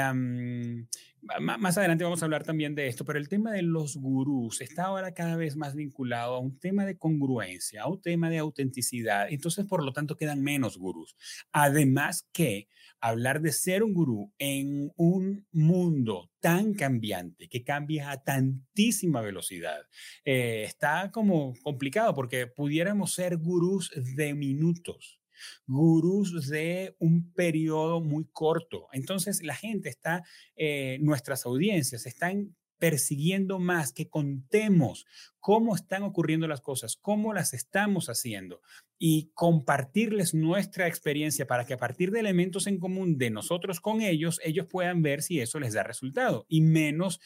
más 1.41 1.77
adelante 1.79 2.05
vamos 2.05 2.23
a 2.23 2.25
hablar 2.25 2.45
también 2.45 2.75
de 2.75 2.87
esto, 2.87 3.05
pero 3.05 3.19
el 3.19 3.29
tema 3.29 3.53
de 3.53 3.63
los 3.63 3.97
gurús 3.97 4.61
está 4.61 4.85
ahora 4.85 5.13
cada 5.13 5.37
vez 5.37 5.57
más 5.57 5.75
vinculado 5.75 6.35
a 6.35 6.39
un 6.39 6.59
tema 6.59 6.85
de 6.85 6.97
congruencia, 6.97 7.83
a 7.83 7.89
un 7.89 8.01
tema 8.01 8.31
de 8.31 8.39
autenticidad. 8.39 9.27
Entonces, 9.31 9.67
por 9.67 9.85
lo 9.85 9.93
tanto, 9.93 10.17
quedan 10.17 10.43
menos 10.43 10.79
gurús. 10.79 11.17
Además 11.53 12.29
que 12.33 12.69
hablar 13.01 13.41
de 13.41 13.53
ser 13.53 13.83
un 13.83 13.95
gurú 13.95 14.33
en 14.39 14.93
un 14.97 15.47
mundo 15.53 16.31
tan 16.41 16.75
cambiante, 16.75 17.49
que 17.49 17.65
cambia 17.65 18.11
a 18.11 18.23
tantísima 18.23 19.21
velocidad, 19.21 19.81
eh, 20.25 20.65
está 20.65 21.11
como 21.11 21.55
complicado 21.63 22.15
porque 22.15 22.47
pudiéramos 22.47 23.15
ser 23.15 23.37
gurús 23.37 23.91
de 24.17 24.35
minutos 24.35 25.20
gurús 25.67 26.49
de 26.49 26.97
un 26.99 27.33
periodo 27.33 28.01
muy 28.01 28.27
corto. 28.33 28.89
Entonces 28.93 29.43
la 29.43 29.55
gente 29.55 29.89
está, 29.89 30.23
eh, 30.57 30.99
nuestras 31.01 31.47
audiencias 31.47 32.07
están 32.07 32.55
persiguiendo 32.81 33.59
más, 33.59 33.93
que 33.93 34.09
contemos 34.09 35.07
cómo 35.39 35.77
están 35.77 36.03
ocurriendo 36.03 36.49
las 36.49 36.63
cosas, 36.63 36.97
cómo 36.97 37.33
las 37.33 37.53
estamos 37.53 38.09
haciendo 38.09 38.63
y 38.99 39.31
compartirles 39.35 40.35
nuestra 40.35 40.89
experiencia 40.89 41.47
para 41.47 41.65
que 41.67 41.75
a 41.75 41.79
partir 41.79 42.11
de 42.11 42.21
elementos 42.21 42.67
en 42.67 42.79
común 42.79 43.19
de 43.19 43.31
nosotros 43.31 43.81
con 43.81 44.01
ellos, 44.01 44.41
ellos 44.43 44.67
puedan 44.67 45.03
ver 45.03 45.23
si 45.23 45.41
eso 45.41 45.61
les 45.61 45.75
da 45.75 45.83
resultado 45.83 46.47
y 46.49 46.63
menos 46.63 47.21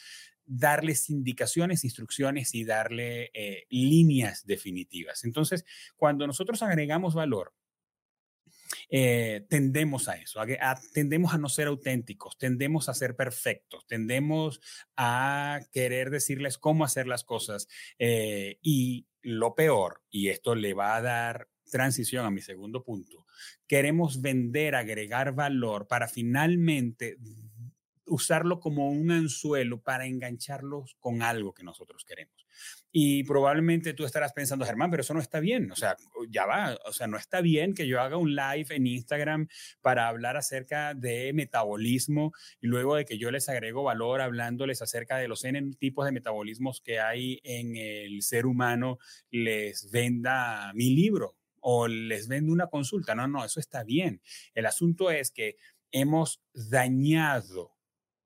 darles 0.45 1.09
indicaciones, 1.09 1.83
instrucciones 1.83 2.53
y 2.53 2.65
darle 2.65 3.31
eh, 3.33 3.65
líneas 3.69 4.45
definitivas. 4.45 5.23
Entonces, 5.23 5.65
cuando 5.95 6.27
nosotros 6.27 6.61
agregamos 6.61 7.15
valor, 7.15 7.53
eh, 8.89 9.45
tendemos 9.49 10.07
a 10.09 10.15
eso, 10.15 10.41
tendemos 10.93 11.33
a 11.33 11.37
no 11.37 11.49
ser 11.49 11.67
auténticos, 11.67 12.37
tendemos 12.37 12.89
a 12.89 12.93
ser 12.93 13.15
perfectos, 13.15 13.85
tendemos 13.87 14.61
a 14.95 15.61
querer 15.71 16.09
decirles 16.09 16.57
cómo 16.57 16.83
hacer 16.83 17.07
las 17.07 17.23
cosas. 17.23 17.67
Eh, 17.99 18.59
y 18.61 19.07
lo 19.21 19.55
peor, 19.55 20.03
y 20.09 20.29
esto 20.29 20.55
le 20.55 20.73
va 20.73 20.95
a 20.95 21.01
dar 21.01 21.49
transición 21.71 22.25
a 22.25 22.31
mi 22.31 22.41
segundo 22.41 22.83
punto, 22.83 23.25
queremos 23.67 24.21
vender, 24.21 24.75
agregar 24.75 25.33
valor 25.33 25.87
para 25.87 26.07
finalmente 26.07 27.17
usarlo 28.05 28.59
como 28.59 28.89
un 28.89 29.11
anzuelo 29.11 29.81
para 29.81 30.05
engancharlos 30.05 30.95
con 30.99 31.23
algo 31.23 31.53
que 31.53 31.63
nosotros 31.63 32.05
queremos. 32.05 32.44
Y 32.97 33.25
probablemente 33.25 33.93
tú 33.93 34.05
estarás 34.05 34.31
pensando, 34.31 34.65
Germán, 34.65 34.89
pero 34.89 35.01
eso 35.01 35.13
no 35.13 35.19
está 35.19 35.41
bien. 35.41 35.69
O 35.69 35.75
sea, 35.75 35.97
ya 36.29 36.45
va. 36.45 36.79
O 36.85 36.93
sea, 36.93 37.07
no 37.07 37.17
está 37.17 37.41
bien 37.41 37.73
que 37.73 37.87
yo 37.87 37.99
haga 37.99 38.15
un 38.15 38.33
live 38.33 38.67
en 38.69 38.87
Instagram 38.87 39.49
para 39.81 40.07
hablar 40.07 40.37
acerca 40.37 40.93
de 40.93 41.33
metabolismo 41.33 42.31
y 42.61 42.67
luego 42.67 42.95
de 42.95 43.03
que 43.03 43.17
yo 43.17 43.31
les 43.31 43.49
agrego 43.49 43.83
valor 43.83 44.21
hablándoles 44.21 44.81
acerca 44.81 45.17
de 45.17 45.27
los 45.27 45.43
N 45.43 45.73
tipos 45.77 46.05
de 46.05 46.13
metabolismos 46.13 46.79
que 46.79 47.01
hay 47.01 47.41
en 47.43 47.75
el 47.75 48.21
ser 48.21 48.45
humano, 48.45 48.97
les 49.29 49.91
venda 49.91 50.71
mi 50.73 50.95
libro 50.95 51.35
o 51.59 51.89
les 51.89 52.29
venda 52.29 52.53
una 52.53 52.67
consulta. 52.67 53.13
No, 53.13 53.27
no, 53.27 53.43
eso 53.43 53.59
está 53.59 53.83
bien. 53.83 54.21
El 54.53 54.67
asunto 54.67 55.11
es 55.11 55.31
que 55.31 55.57
hemos 55.91 56.41
dañado 56.53 57.75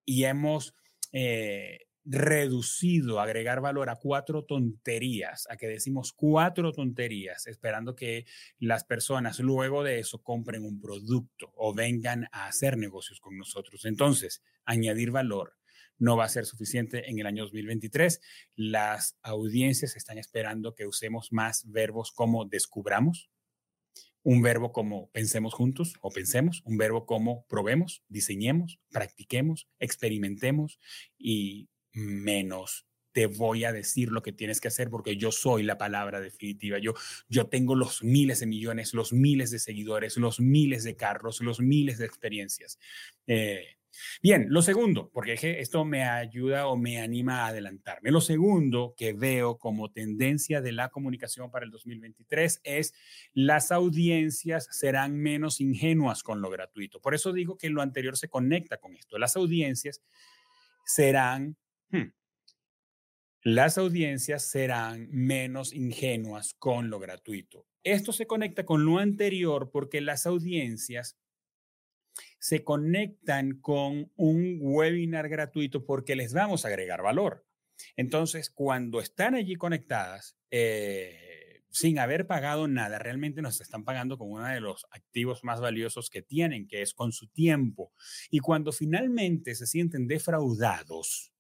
y 0.06 0.26
hemos 0.26 0.76
eh, 1.12 1.89
reducido 2.12 3.20
agregar 3.20 3.62
valor 3.62 3.90
a 3.90 3.96
cuatro 3.96 4.44
tonterías, 4.44 5.46
a 5.50 5.58
que 5.58 5.68
decimos 5.68 6.12
cuatro 6.12 6.74
tonterías, 6.74 7.46
esperando 7.46 7.96
que 7.96 8.26
las 8.58 8.84
personas 8.84 9.40
luego 9.40 9.84
de 9.84 10.00
eso 10.00 10.24
compren 10.24 10.64
un 10.64 10.82
producto 10.82 11.52
o 11.56 11.74
vengan 11.74 12.28
a 12.32 12.48
hacer 12.48 12.78
negocios 12.78 13.20
con 13.20 13.38
nosotros. 13.38 13.86
Entonces, 13.86 14.42
añadir 14.66 15.12
valor 15.12 15.54
no 16.00 16.18
va 16.18 16.26
a 16.26 16.30
ser 16.30 16.46
suficiente 16.46 17.12
en 17.12 17.20
el 17.20 17.28
año 17.28 17.44
2023. 17.44 18.22
Las 18.56 19.18
audiencias 19.22 19.96
están 19.96 20.18
esperando 20.18 20.74
que 20.74 20.88
usemos 20.88 21.32
más 21.32 21.70
verbos 21.70 22.12
como 22.12 22.46
descubramos, 22.46 23.30
un 24.24 24.42
verbo 24.42 24.72
como 24.72 25.12
pensemos 25.12 25.54
juntos 25.54 25.94
o 26.02 26.10
pensemos, 26.10 26.64
un 26.66 26.78
verbo 26.78 27.06
como 27.06 27.46
probemos, 27.46 28.04
diseñemos, 28.08 28.80
practiquemos, 28.90 29.68
experimentemos 29.80 30.80
y 31.18 31.70
menos 31.94 32.86
te 33.12 33.26
voy 33.26 33.66
a 33.66 33.74
decir 33.74 34.12
lo 34.12 34.22
que 34.22 34.32
tienes 34.32 34.62
que 34.62 34.68
hacer 34.68 34.90
porque 34.90 35.18
yo 35.18 35.32
soy 35.32 35.64
la 35.64 35.78
palabra 35.78 36.22
definitiva. 36.22 36.78
Yo, 36.78 36.94
yo 37.28 37.48
tengo 37.48 37.76
los 37.76 38.04
miles 38.04 38.40
de 38.40 38.46
millones, 38.46 38.94
los 38.94 39.14
miles 39.14 39.50
de 39.52 39.60
seguidores, 39.60 40.16
los 40.18 40.40
miles 40.40 40.84
de 40.84 40.96
carros, 40.96 41.42
los 41.42 41.60
miles 41.60 41.98
de 41.98 42.06
experiencias. 42.06 42.80
Eh, 43.26 43.80
Bien, 44.22 44.48
lo 44.50 44.62
segundo, 44.62 45.10
porque 45.14 45.34
esto 45.60 45.84
me 45.84 46.04
ayuda 46.04 46.68
o 46.68 46.78
me 46.78 47.02
anima 47.02 47.44
a 47.44 47.48
adelantarme. 47.48 48.12
Lo 48.12 48.22
segundo 48.22 48.94
que 48.96 49.14
veo 49.14 49.58
como 49.58 49.92
tendencia 49.92 50.62
de 50.62 50.72
la 50.72 50.90
comunicación 50.90 51.52
para 51.52 51.66
el 51.66 51.72
2023 51.72 52.62
es 52.64 52.94
las 53.34 53.72
audiencias 53.72 54.68
serán 54.72 55.18
menos 55.18 55.60
ingenuas 55.60 56.24
con 56.24 56.42
lo 56.42 56.50
gratuito. 56.50 57.02
Por 57.02 57.16
eso 57.16 57.34
digo 57.34 57.58
que 57.58 57.70
lo 57.70 57.82
anterior 57.82 58.18
se 58.18 58.30
conecta 58.30 58.78
con 58.78 58.96
esto. 58.96 59.18
Las 59.18 59.36
audiencias 59.36 60.02
serán... 60.86 61.58
Hmm, 61.92 62.12
las 63.44 63.78
audiencias 63.78 64.50
serán 64.50 65.08
menos 65.12 65.74
ingenuas 65.74 66.54
con 66.56 66.90
lo 66.90 67.00
gratuito. 67.00 67.66
Esto 67.84 68.12
se 68.12 68.28
conecta 68.28 68.66
con 68.66 68.86
lo 68.86 68.98
anterior 69.00 69.72
porque 69.72 70.02
las 70.02 70.26
audiencias 70.26 71.18
se 72.40 72.64
conectan 72.64 73.60
con 73.60 74.12
un 74.16 74.60
webinar 74.62 75.30
gratuito 75.30 75.86
porque 75.86 76.16
les 76.16 76.34
vamos 76.34 76.66
a 76.66 76.68
agregar 76.68 77.02
valor. 77.02 77.46
Entonces, 77.96 78.50
cuando 78.50 79.00
están 79.00 79.36
allí 79.36 79.56
conectadas, 79.56 80.38
eh, 80.52 81.64
sin 81.70 82.00
haber 82.00 82.28
pagado 82.28 82.68
nada, 82.68 83.00
realmente 83.00 83.42
nos 83.42 83.62
están 83.62 83.84
pagando 83.84 84.18
con 84.18 84.32
uno 84.32 84.46
de 84.48 84.60
los 84.60 84.86
activos 84.92 85.44
más 85.44 85.62
valiosos 85.62 86.10
que 86.10 86.22
tienen, 86.22 86.68
que 86.68 86.82
es 86.82 86.94
con 86.94 87.12
su 87.12 87.28
tiempo. 87.28 87.94
Y 88.30 88.40
cuando 88.40 88.72
finalmente 88.72 89.56
se 89.56 89.66
sienten 89.66 90.08
defraudados, 90.08 91.32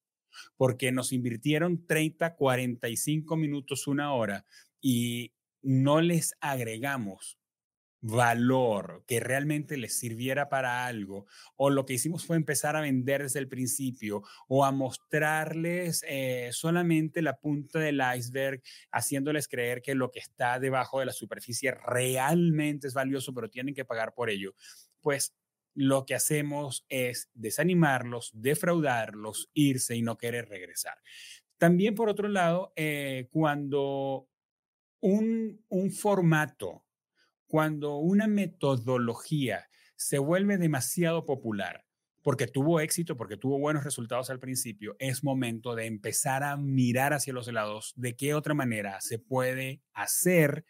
porque 0.58 0.92
nos 0.92 1.12
invirtieron 1.12 1.86
30, 1.86 2.36
45 2.36 3.38
minutos, 3.38 3.88
una 3.88 4.14
hora, 4.14 4.46
y 4.82 5.34
no 5.62 6.02
les 6.02 6.36
agregamos 6.40 7.40
valor 8.02 9.04
que 9.08 9.20
realmente 9.20 9.78
les 9.78 9.98
sirviera 9.98 10.50
para 10.50 10.86
algo, 10.86 11.26
o 11.56 11.70
lo 11.70 11.86
que 11.86 11.94
hicimos 11.94 12.26
fue 12.26 12.38
empezar 12.38 12.76
a 12.76 12.82
vender 12.82 13.24
desde 13.24 13.40
el 13.40 13.48
principio 13.48 14.24
o 14.48 14.64
a 14.64 14.72
mostrarles 14.72 16.04
eh, 16.08 16.50
solamente 16.54 17.22
la 17.22 17.38
punta 17.38 17.80
del 17.80 18.02
iceberg, 18.16 18.62
haciéndoles 18.92 19.48
creer 19.48 19.82
que 19.82 19.96
lo 19.96 20.12
que 20.12 20.20
está 20.20 20.60
debajo 20.60 21.00
de 21.00 21.08
la 21.08 21.14
superficie 21.14 21.72
realmente 21.72 22.88
es 22.88 22.94
valioso, 22.94 23.34
pero 23.34 23.50
tienen 23.50 23.76
que 23.76 23.86
pagar 23.86 24.14
por 24.14 24.30
ello, 24.30 24.54
pues 25.02 25.34
lo 25.80 26.06
que 26.06 26.14
hacemos 26.14 26.86
es 26.90 27.30
desanimarlos, 27.34 28.32
defraudarlos, 28.34 29.50
irse 29.54 29.96
y 29.96 30.02
no 30.02 30.18
querer 30.18 30.50
regresar. 30.50 30.96
También, 31.58 31.96
por 31.96 32.10
otro 32.10 32.28
lado, 32.28 32.74
eh, 32.76 33.30
cuando 33.32 34.28
un, 35.00 35.64
un 35.70 35.92
formato 35.92 36.84
cuando 37.48 37.98
una 37.98 38.28
metodología 38.28 39.70
se 39.96 40.20
vuelve 40.20 40.58
demasiado 40.58 41.26
popular, 41.26 41.84
porque 42.22 42.46
tuvo 42.46 42.80
éxito, 42.80 43.18
porque 43.18 43.38
tuvo 43.38 43.58
buenos 43.58 43.84
resultados 43.84 44.30
al 44.30 44.40
principio, 44.40 44.96
es 45.00 45.24
momento 45.24 45.74
de 45.76 45.88
empezar 45.88 46.44
a 46.44 46.58
mirar 46.58 47.14
hacia 47.14 47.34
los 47.34 47.48
lados 47.48 47.94
de 47.96 48.16
qué 48.16 48.36
otra 48.36 48.54
manera 48.54 49.02
se 49.02 49.18
puede 49.18 49.82
hacer 49.94 50.66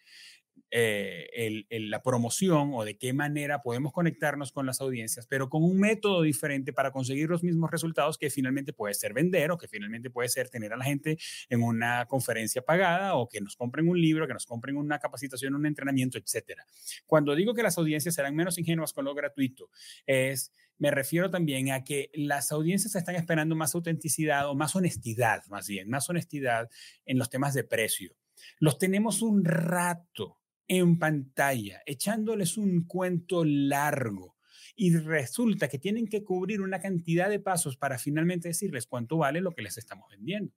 eh, 0.72 1.66
la 1.70 2.02
promoción 2.02 2.72
o 2.74 2.86
de 2.86 2.98
qué 2.98 3.14
manera 3.14 3.62
podemos 3.62 3.92
conectarnos 3.92 4.52
con 4.52 4.66
las 4.66 4.82
audiencias, 4.82 5.28
pero 5.28 5.50
con 5.50 5.64
un 5.64 5.80
método 5.80 6.22
diferente 6.22 6.74
para 6.74 6.92
conseguir 6.92 7.30
los 7.30 7.44
mismos 7.44 7.72
resultados 7.72 8.18
que 8.18 8.30
finalmente 8.30 8.74
puede 8.74 8.94
ser 8.94 9.14
vender 9.14 9.52
o 9.52 9.58
que 9.58 9.68
finalmente 9.68 10.10
puede 10.10 10.30
ser 10.30 10.50
tener 10.50 10.74
a 10.74 10.78
la 10.78 10.86
gente 10.86 11.18
en 11.50 11.64
una 11.64 12.06
conferencia 12.06 12.62
pagada 12.62 13.16
o 13.16 13.28
que 13.28 13.42
nos 13.42 13.56
compren 13.56 13.88
un 13.88 14.00
libro, 14.00 14.28
que 14.28 14.34
nos 14.34 14.46
compren 14.46 14.78
una 14.78 15.00
capacitación, 15.00 15.56
un 15.56 15.66
entrenamiento, 15.66 16.18
etcétera. 16.18 16.66
Cuando 17.06 17.36
digo 17.36 17.54
que 17.54 17.64
las 17.64 17.78
audiencias 17.78 18.16
serán 18.16 18.36
menos 18.36 18.58
ingenuas 18.58 18.94
con 18.94 19.06
lo 19.06 19.14
gratuito, 19.14 19.70
es 20.06 20.54
me 20.80 20.92
refiero 20.92 21.30
también 21.30 21.72
a 21.72 21.84
que 21.84 22.10
las 22.14 22.52
audiencias 22.54 22.96
están 22.96 23.16
esperando 23.16 23.54
más 23.56 23.76
autenticidad 23.76 24.50
o 24.50 24.56
más 24.56 24.76
honestidad, 24.76 25.46
más 25.48 25.68
bien, 25.68 25.90
más 25.90 26.10
honestidad 26.10 26.70
en 27.06 27.20
los 27.20 27.30
temas 27.30 27.54
de 27.54 27.66
precio. 27.66 28.16
Los 28.60 28.78
tenemos 28.78 29.22
un 29.22 29.44
rato 29.44 30.39
en 30.70 31.00
pantalla, 31.00 31.82
echándoles 31.86 32.56
un 32.58 32.86
cuento 32.86 33.44
largo. 33.44 34.38
Y 34.76 34.96
resulta 34.96 35.68
que 35.68 35.80
tienen 35.80 36.08
que 36.08 36.24
cubrir 36.24 36.62
una 36.62 36.80
cantidad 36.80 37.30
de 37.30 37.40
pasos 37.40 37.76
para 37.76 37.98
finalmente 37.98 38.48
decirles 38.48 38.86
cuánto 38.86 39.18
vale 39.18 39.42
lo 39.42 39.52
que 39.52 39.64
les 39.64 39.78
estamos 39.78 40.10
vendiendo. 40.10 40.54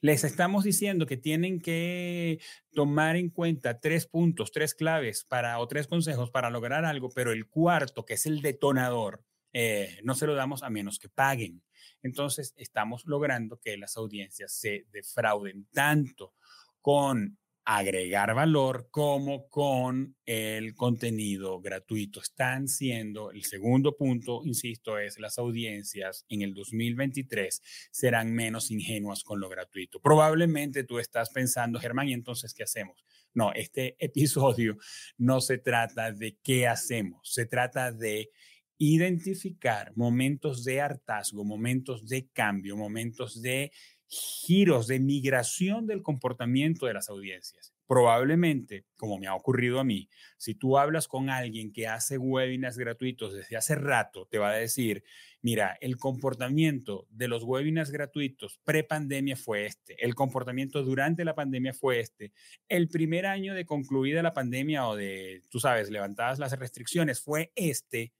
Les 0.00 0.22
estamos 0.24 0.62
diciendo 0.62 1.06
que 1.06 1.16
tienen 1.16 1.60
que 1.60 2.40
tomar 2.72 3.16
en 3.16 3.30
cuenta 3.30 3.80
tres 3.80 4.06
puntos, 4.06 4.52
tres 4.52 4.74
claves 4.74 5.24
para, 5.24 5.58
o 5.58 5.66
tres 5.66 5.86
consejos 5.86 6.30
para 6.30 6.50
lograr 6.50 6.84
algo, 6.84 7.08
pero 7.08 7.32
el 7.32 7.48
cuarto, 7.48 8.04
que 8.04 8.14
es 8.14 8.26
el 8.26 8.42
detonador, 8.42 9.24
eh, 9.54 9.98
no 10.04 10.14
se 10.14 10.26
lo 10.26 10.34
damos 10.34 10.62
a 10.62 10.70
menos 10.70 10.98
que 10.98 11.08
paguen. 11.08 11.62
Entonces, 12.02 12.52
estamos 12.56 13.06
logrando 13.06 13.58
que 13.58 13.76
las 13.78 13.96
audiencias 13.96 14.52
se 14.52 14.86
defrauden 14.92 15.66
tanto 15.72 16.34
con 16.80 17.38
agregar 17.64 18.34
valor 18.34 18.88
como 18.90 19.48
con 19.48 20.16
el 20.26 20.74
contenido 20.74 21.60
gratuito. 21.60 22.20
Están 22.20 22.68
siendo, 22.68 23.30
el 23.30 23.44
segundo 23.44 23.96
punto, 23.96 24.42
insisto, 24.44 24.98
es 24.98 25.18
las 25.18 25.38
audiencias 25.38 26.26
en 26.28 26.42
el 26.42 26.54
2023 26.54 27.62
serán 27.90 28.32
menos 28.32 28.70
ingenuas 28.70 29.22
con 29.22 29.40
lo 29.40 29.48
gratuito. 29.48 30.00
Probablemente 30.00 30.84
tú 30.84 30.98
estás 30.98 31.30
pensando, 31.30 31.78
Germán, 31.78 32.08
¿y 32.08 32.14
entonces 32.14 32.52
qué 32.52 32.64
hacemos? 32.64 33.04
No, 33.34 33.52
este 33.52 33.96
episodio 34.04 34.76
no 35.16 35.40
se 35.40 35.58
trata 35.58 36.12
de 36.12 36.38
qué 36.42 36.66
hacemos, 36.66 37.20
se 37.32 37.46
trata 37.46 37.92
de 37.92 38.30
identificar 38.78 39.92
momentos 39.94 40.64
de 40.64 40.80
hartazgo, 40.80 41.44
momentos 41.44 42.08
de 42.08 42.28
cambio, 42.32 42.76
momentos 42.76 43.40
de 43.40 43.70
giros 44.12 44.88
de 44.88 45.00
migración 45.00 45.86
del 45.86 46.02
comportamiento 46.02 46.84
de 46.84 46.92
las 46.92 47.08
audiencias. 47.08 47.72
Probablemente, 47.86 48.84
como 48.96 49.18
me 49.18 49.26
ha 49.26 49.34
ocurrido 49.34 49.80
a 49.80 49.84
mí, 49.84 50.10
si 50.36 50.54
tú 50.54 50.76
hablas 50.76 51.08
con 51.08 51.30
alguien 51.30 51.72
que 51.72 51.86
hace 51.86 52.18
webinars 52.18 52.76
gratuitos 52.76 53.32
desde 53.32 53.56
hace 53.56 53.74
rato, 53.74 54.26
te 54.26 54.36
va 54.36 54.50
a 54.50 54.54
decir, 54.54 55.02
mira, 55.40 55.78
el 55.80 55.96
comportamiento 55.96 57.06
de 57.08 57.28
los 57.28 57.42
webinars 57.44 57.90
gratuitos 57.90 58.60
pre-pandemia 58.64 59.34
fue 59.34 59.64
este, 59.64 59.96
el 60.04 60.14
comportamiento 60.14 60.82
durante 60.82 61.24
la 61.24 61.34
pandemia 61.34 61.72
fue 61.72 62.00
este, 62.00 62.32
el 62.68 62.88
primer 62.88 63.24
año 63.24 63.54
de 63.54 63.64
concluida 63.64 64.22
la 64.22 64.34
pandemia 64.34 64.86
o 64.88 64.94
de, 64.94 65.42
tú 65.48 65.58
sabes, 65.58 65.90
levantadas 65.90 66.38
las 66.38 66.58
restricciones 66.58 67.22
fue 67.22 67.50
este, 67.54 68.12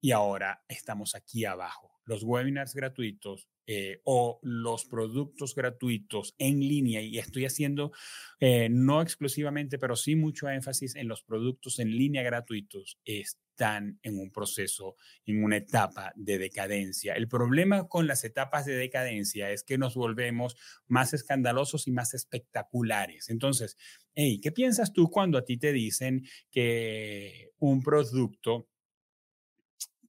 y 0.00 0.10
ahora 0.10 0.64
estamos 0.68 1.14
aquí 1.14 1.44
abajo. 1.44 1.95
Los 2.06 2.22
webinars 2.22 2.74
gratuitos 2.74 3.48
eh, 3.68 4.00
o 4.04 4.38
los 4.42 4.84
productos 4.84 5.56
gratuitos 5.56 6.36
en 6.38 6.60
línea, 6.60 7.02
y 7.02 7.18
estoy 7.18 7.46
haciendo 7.46 7.90
eh, 8.38 8.68
no 8.70 9.02
exclusivamente, 9.02 9.76
pero 9.76 9.96
sí 9.96 10.14
mucho 10.14 10.48
énfasis 10.48 10.94
en 10.94 11.08
los 11.08 11.24
productos 11.24 11.80
en 11.80 11.90
línea 11.90 12.22
gratuitos, 12.22 13.00
están 13.04 13.98
en 14.04 14.20
un 14.20 14.30
proceso, 14.30 14.94
en 15.24 15.42
una 15.42 15.56
etapa 15.56 16.12
de 16.14 16.38
decadencia. 16.38 17.14
El 17.14 17.26
problema 17.26 17.88
con 17.88 18.06
las 18.06 18.22
etapas 18.22 18.66
de 18.66 18.76
decadencia 18.76 19.50
es 19.50 19.64
que 19.64 19.78
nos 19.78 19.96
volvemos 19.96 20.54
más 20.86 21.12
escandalosos 21.12 21.88
y 21.88 21.90
más 21.90 22.14
espectaculares. 22.14 23.30
Entonces, 23.30 23.76
hey, 24.14 24.38
¿qué 24.40 24.52
piensas 24.52 24.92
tú 24.92 25.10
cuando 25.10 25.38
a 25.38 25.44
ti 25.44 25.56
te 25.56 25.72
dicen 25.72 26.24
que 26.52 27.50
un 27.58 27.82
producto 27.82 28.68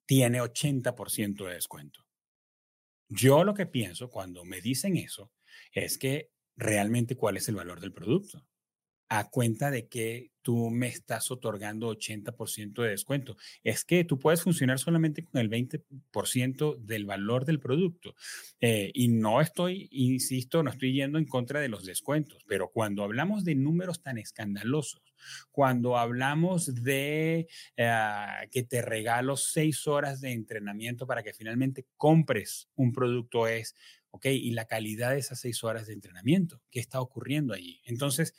tiene 0.08 0.42
80% 0.42 1.46
de 1.46 1.54
descuento? 1.54 2.04
Yo 3.08 3.44
lo 3.44 3.54
que 3.54 3.68
pienso 3.68 4.10
cuando 4.10 4.44
me 4.44 4.62
dicen 4.62 4.98
eso 4.98 5.32
es 5.72 6.00
que 6.00 6.32
realmente 6.56 7.16
cuál 7.16 7.38
es 7.38 7.48
el 7.48 7.56
valor 7.56 7.80
del 7.80 7.94
producto 7.94 8.44
a 9.10 9.30
cuenta 9.30 9.72
de 9.72 9.88
que 9.88 10.32
tú 10.42 10.70
me 10.70 10.88
estás 10.88 11.32
otorgando 11.32 11.90
80% 11.90 12.82
de 12.82 12.90
descuento. 12.90 13.38
Es 13.64 13.86
que 13.86 14.04
tú 14.04 14.20
puedes 14.20 14.42
funcionar 14.42 14.80
solamente 14.80 15.24
con 15.24 15.40
el 15.40 15.50
20% 15.50 16.78
del 16.78 17.06
valor 17.06 17.46
del 17.46 17.60
producto. 17.60 18.16
Eh, 18.60 18.92
y 18.94 19.08
no 19.08 19.42
estoy, 19.42 19.88
insisto, 19.92 20.64
no 20.64 20.70
estoy 20.70 20.94
yendo 20.94 21.18
en 21.20 21.26
contra 21.26 21.60
de 21.60 21.70
los 21.70 21.86
descuentos, 21.86 22.44
pero 22.48 22.70
cuando 22.70 23.04
hablamos 23.04 23.44
de 23.46 23.56
números 23.56 24.02
tan 24.02 24.18
escandalosos, 24.18 25.07
cuando 25.52 25.98
hablamos 25.98 26.84
de 26.84 27.48
ah, 27.80 28.42
que 28.52 28.64
te 28.64 28.82
regalo 28.82 29.38
seis 29.38 29.88
horas 29.88 30.22
de 30.22 30.32
entrenamiento 30.32 31.08
para 31.08 31.24
que 31.24 31.34
finalmente 31.34 31.88
compres 31.98 32.70
un 32.76 32.92
producto 32.94 33.48
es, 33.48 33.76
ok, 34.12 34.26
y 34.28 34.52
la 34.52 34.66
calidad 34.66 35.12
de 35.12 35.20
esas 35.20 35.40
seis 35.40 35.64
horas 35.64 35.88
de 35.88 35.94
entrenamiento, 35.94 36.62
¿qué 36.72 36.80
está 36.80 37.02
ocurriendo 37.02 37.54
allí? 37.54 37.82
Entonces, 37.86 38.34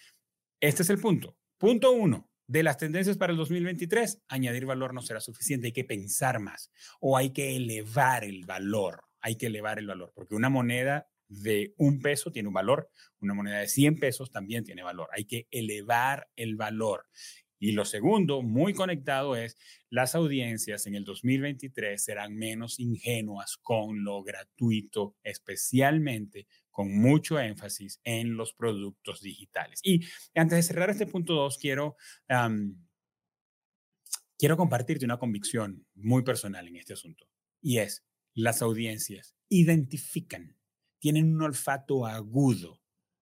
este 0.61 0.83
es 0.83 0.91
el 0.91 0.99
punto. 0.99 1.37
Punto 1.57 1.93
uno. 1.93 2.31
De 2.47 2.63
las 2.63 2.79
tendencias 2.79 3.19
para 3.19 3.33
el 3.33 3.37
2023, 3.37 4.23
añadir 4.29 4.65
valor 4.65 4.95
no 4.95 5.03
será 5.03 5.21
suficiente, 5.21 5.67
hay 5.67 5.73
que 5.73 5.85
pensar 5.85 6.41
más 6.41 6.71
o 6.99 7.19
hay 7.19 7.31
que 7.31 7.57
elevar 7.57 8.25
el 8.25 8.47
valor, 8.47 9.05
hay 9.21 9.37
que 9.37 9.49
elevar 9.49 9.79
el 9.79 9.87
valor, 9.87 10.13
porque 10.15 10.35
una 10.35 10.49
moneda 10.49 11.11
de 11.29 11.75
un 11.77 12.01
peso 12.01 12.33
tiene 12.33 12.49
un 12.49 12.55
valor, 12.55 12.91
una 13.21 13.35
moneda 13.35 13.59
de 13.59 13.69
100 13.69 13.99
pesos 13.99 14.31
también 14.31 14.65
tiene 14.65 14.83
valor, 14.83 15.09
hay 15.13 15.25
que 15.25 15.47
elevar 15.51 16.29
el 16.37 16.57
valor. 16.57 17.07
Y 17.61 17.73
lo 17.73 17.85
segundo, 17.85 18.43
muy 18.43 18.73
conectado, 18.73 19.35
es 19.35 19.57
las 19.91 20.15
audiencias 20.15 20.87
en 20.87 20.95
el 20.95 21.05
2023 21.05 22.03
serán 22.03 22.37
menos 22.37 22.79
ingenuas 22.79 23.57
con 23.57 24.05
lo 24.05 24.23
gratuito, 24.23 25.17
especialmente 25.25 26.47
con 26.71 26.97
mucho 26.97 27.41
énfasis 27.41 28.01
en 28.05 28.37
los 28.37 28.53
productos 28.53 29.21
digitales. 29.21 29.81
Y 29.83 30.07
antes 30.37 30.57
de 30.57 30.63
cerrar 30.63 30.91
este 30.91 31.07
punto 31.07 31.35
2, 31.35 31.59
quiero, 31.59 31.97
quiero 34.39 34.57
compartirte 34.57 35.05
una 35.05 35.19
convicción 35.19 35.85
muy 35.95 36.23
personal 36.23 36.69
en 36.69 36.77
este 36.77 36.93
asunto. 36.93 37.29
Y 37.61 37.79
es, 37.79 38.05
las 38.35 38.63
audiencias 38.63 39.35
identifican, 39.49 40.57
tienen 40.99 41.35
un 41.35 41.43
olfato 41.43 42.07
agudo 42.07 42.81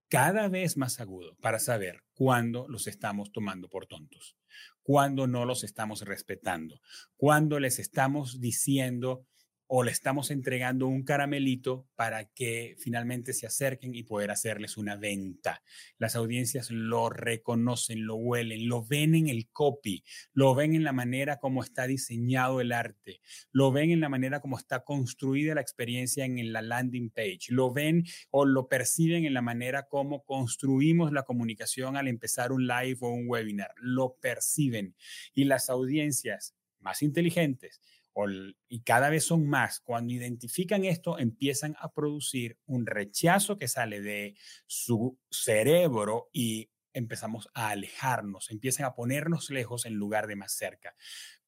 cada 0.09 0.49
vez 0.49 0.77
más 0.77 1.01
agudo 1.01 1.37
para 1.41 1.59
saber 1.59 2.03
cuándo 2.15 2.67
los 2.69 2.87
estamos 2.87 3.33
tomando 3.33 3.69
por 3.69 3.87
tontos, 3.87 4.37
cuándo 4.83 5.27
no 5.27 5.45
los 5.45 5.65
estamos 5.65 6.03
respetando, 6.03 6.81
cuándo 7.17 7.59
les 7.59 7.79
estamos 7.79 8.41
diciendo 8.41 9.27
o 9.69 9.83
le 9.83 9.91
estamos 9.91 10.31
entregando 10.31 10.87
un 10.87 11.03
caramelito 11.03 11.89
para 11.97 12.27
que 12.27 12.77
finalmente 12.79 13.33
se 13.33 13.47
acerquen 13.47 13.95
y 13.95 14.05
poder 14.05 14.31
hacerles 14.31 14.77
una 14.77 14.97
venta. 14.97 15.63
Las 15.99 16.15
audiencias 16.17 16.71
lo 16.71 17.11
reconocen, 17.11 18.07
lo 18.07 18.17
huelen, 18.17 18.69
lo 18.69 18.85
ven 18.85 19.15
en 19.15 19.29
el 19.29 19.49
copy, 19.49 20.05
lo 20.33 20.55
ven 20.55 20.75
en 20.75 20.85
la 20.85 20.93
manera 20.93 21.39
como 21.39 21.63
está 21.63 21.87
diseñado 21.87 22.61
el 22.61 22.73
arte, 22.73 23.21
lo 23.53 23.73
ven 23.73 23.91
en 23.91 24.01
la 24.01 24.09
manera 24.09 24.41
como 24.41 24.57
está 24.59 24.85
construida 24.85 25.55
la 25.55 25.61
experiencia 25.61 26.25
en 26.25 26.53
la 26.53 26.63
landing 26.63 27.11
page, 27.11 27.47
lo 27.49 27.73
ven 27.73 28.05
o 28.31 28.45
lo 28.45 28.69
perciben 28.69 29.25
en 29.25 29.35
la 29.35 29.43
manera 29.43 29.89
como 29.89 30.25
construimos 30.25 31.13
la 31.13 31.25
comunicación 31.25 31.97
al 31.97 32.09
empezar 32.09 32.53
un 32.53 32.67
live 32.67 32.99
o 33.01 33.09
un 33.09 33.29
webinar, 33.29 33.73
lo 33.77 34.17
perciben. 34.21 34.95
Y 35.35 35.45
las 35.45 35.71
audiencias 35.71 36.55
más 36.81 37.03
inteligentes, 37.03 37.81
y 38.69 38.81
cada 38.81 39.11
vez 39.11 39.25
son 39.25 39.47
más, 39.47 39.81
cuando 39.81 40.13
identifican 40.13 40.85
esto, 40.85 41.19
empiezan 41.19 41.77
a 41.79 41.93
producir 41.93 42.59
un 42.67 42.87
rechazo 42.87 43.59
que 43.59 43.69
sale 43.69 44.01
de 44.01 44.37
su 44.67 45.19
cerebro 45.31 46.29
y 46.33 46.71
empezamos 46.95 47.51
a 47.53 47.69
alejarnos, 47.71 48.51
empiezan 48.51 48.87
a 48.87 48.95
ponernos 48.95 49.51
lejos 49.51 49.85
en 49.85 49.95
lugar 49.95 50.27
de 50.27 50.37
más 50.37 50.53
cerca. 50.53 50.95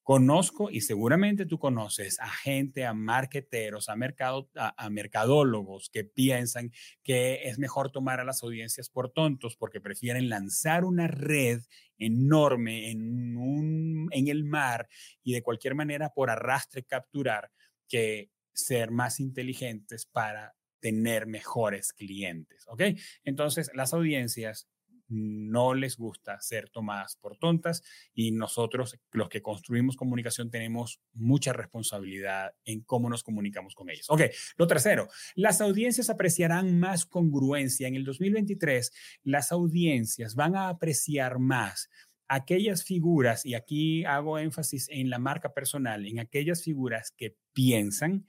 Conozco 0.09 0.71
y 0.71 0.81
seguramente 0.81 1.45
tú 1.45 1.59
conoces 1.59 2.19
a 2.19 2.31
gente, 2.31 2.87
a 2.87 2.95
marqueteros, 2.95 3.91
a, 3.91 4.89
mercadólogos 4.89 5.91
que 5.91 6.03
piensan 6.05 6.73
que 7.03 7.47
es 7.47 7.59
mejor 7.59 7.91
tomar 7.93 8.19
a 8.19 8.25
las 8.25 8.43
audiencias 8.43 8.89
por 8.89 9.11
tontos 9.11 9.59
porque 9.59 9.83
prefieren 9.83 10.31
lanzar 10.31 10.87
una 10.87 11.09
red 11.09 11.61
enorme 11.99 12.91
en, 12.91 14.09
en 14.11 14.29
el 14.29 14.45
mar 14.45 14.89
y 15.23 15.35
de 15.35 15.43
cualquier 15.43 15.75
manera 15.75 16.09
por 16.09 16.31
arrastre 16.31 16.85
capturar 16.85 17.51
que 17.87 18.31
ser 18.55 18.91
más 18.91 19.21
inteligentes 19.21 20.07
para 20.07 20.55
tener 20.81 21.27
mejores 21.27 21.93
clientes, 21.93 22.65
¿ok? 22.69 22.83
Entonces, 23.25 23.71
las 23.75 23.93
audiencias 23.93 24.71
no 25.09 25.75
les 25.75 25.97
gusta 25.97 26.41
ser 26.41 26.69
tomadas 26.71 27.17
por 27.17 27.37
tontas 27.39 27.83
y 28.15 28.31
nosotros, 28.31 28.99
los 29.13 29.29
que 29.29 29.43
construimos 29.43 29.97
comunicación, 29.97 30.51
tenemos 30.51 31.01
mucha 31.15 31.53
responsabilidad 31.53 32.55
en 32.65 32.83
cómo 32.83 33.09
nos 33.09 33.23
comunicamos 33.23 33.75
con 33.75 33.91
ellos. 33.91 34.07
Ok, 34.09 34.23
lo 34.57 34.67
tercero, 34.67 35.09
las 35.35 35.61
audiencias 35.61 36.11
apreciarán 36.11 36.79
más 36.79 37.07
congruencia. 37.07 37.89
En 37.89 37.97
el 37.97 38.05
2023, 38.05 38.93
las 39.23 39.53
audiencias 39.53 40.35
van 40.35 40.57
a 40.57 40.69
apreciar 40.69 41.39
más 41.39 41.89
aquellas 42.29 42.85
figuras, 42.85 43.47
y 43.47 43.55
aquí 43.55 44.05
hago 44.05 44.39
énfasis 44.39 44.89
en 44.91 45.09
la 45.09 45.19
marca 45.19 45.55
personal, 45.55 46.07
en 46.07 46.21
aquellas 46.21 46.63
figuras 46.63 47.11
que 47.17 47.37
piensan, 47.55 48.27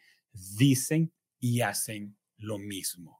dicen 0.57 1.11
y 1.39 1.61
hacen 1.61 2.17
lo 2.37 2.57
mismo 2.57 3.19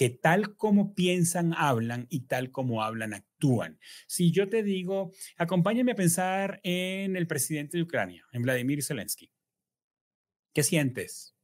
que 0.00 0.08
tal 0.08 0.56
como 0.56 0.94
piensan, 0.94 1.52
hablan 1.52 2.06
y 2.08 2.20
tal 2.20 2.50
como 2.50 2.82
hablan, 2.82 3.12
actúan. 3.12 3.78
Si 4.06 4.30
yo 4.30 4.48
te 4.48 4.62
digo, 4.62 5.12
acompáñame 5.36 5.92
a 5.92 5.94
pensar 5.94 6.58
en 6.62 7.16
el 7.16 7.26
presidente 7.26 7.76
de 7.76 7.82
Ucrania, 7.82 8.24
en 8.32 8.40
Vladimir 8.40 8.82
Zelensky, 8.82 9.30
¿qué 10.54 10.62
sientes? 10.62 11.36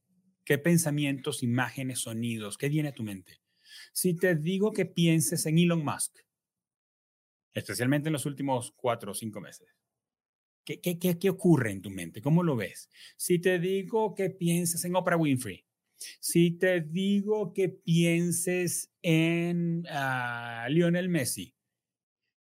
¿Qué 0.43 0.57
pensamientos, 0.57 1.43
imágenes, 1.43 1.99
sonidos? 1.99 2.57
¿Qué 2.57 2.71
viene 2.71 2.89
a 2.89 2.95
tu 2.95 3.03
mente? 3.03 3.43
Si 3.93 4.17
te 4.17 4.35
digo 4.35 4.73
que 4.73 4.87
pienses 4.87 5.45
en 5.45 5.59
Elon 5.59 5.85
Musk, 5.85 6.17
especialmente 7.53 8.09
en 8.09 8.15
los 8.15 8.25
últimos 8.25 8.73
cuatro 8.75 9.13
o 9.13 9.15
cinco 9.15 9.43
meses, 9.43 9.69
¿qué, 10.65 10.81
qué, 10.81 10.99
qué, 10.99 11.29
ocurre 11.29 11.73
en 11.73 11.83
tu 11.83 11.91
mente? 11.91 12.23
¿Cómo 12.23 12.43
lo 12.43 12.57
ves? 12.57 12.89
Si 13.19 13.39
te 13.39 13.59
digo 13.59 14.15
que 14.15 14.31
pienses 14.31 14.83
en 14.87 14.97
Oprah 14.97 15.19
Winfrey, 15.19 15.66
si 16.21 16.53
te 16.53 16.81
digo 16.81 17.53
que 17.53 17.69
pienses 17.69 18.93
en 19.03 19.85
ah, 19.91 20.67
Lionel 20.71 21.09
Messi, 21.09 21.55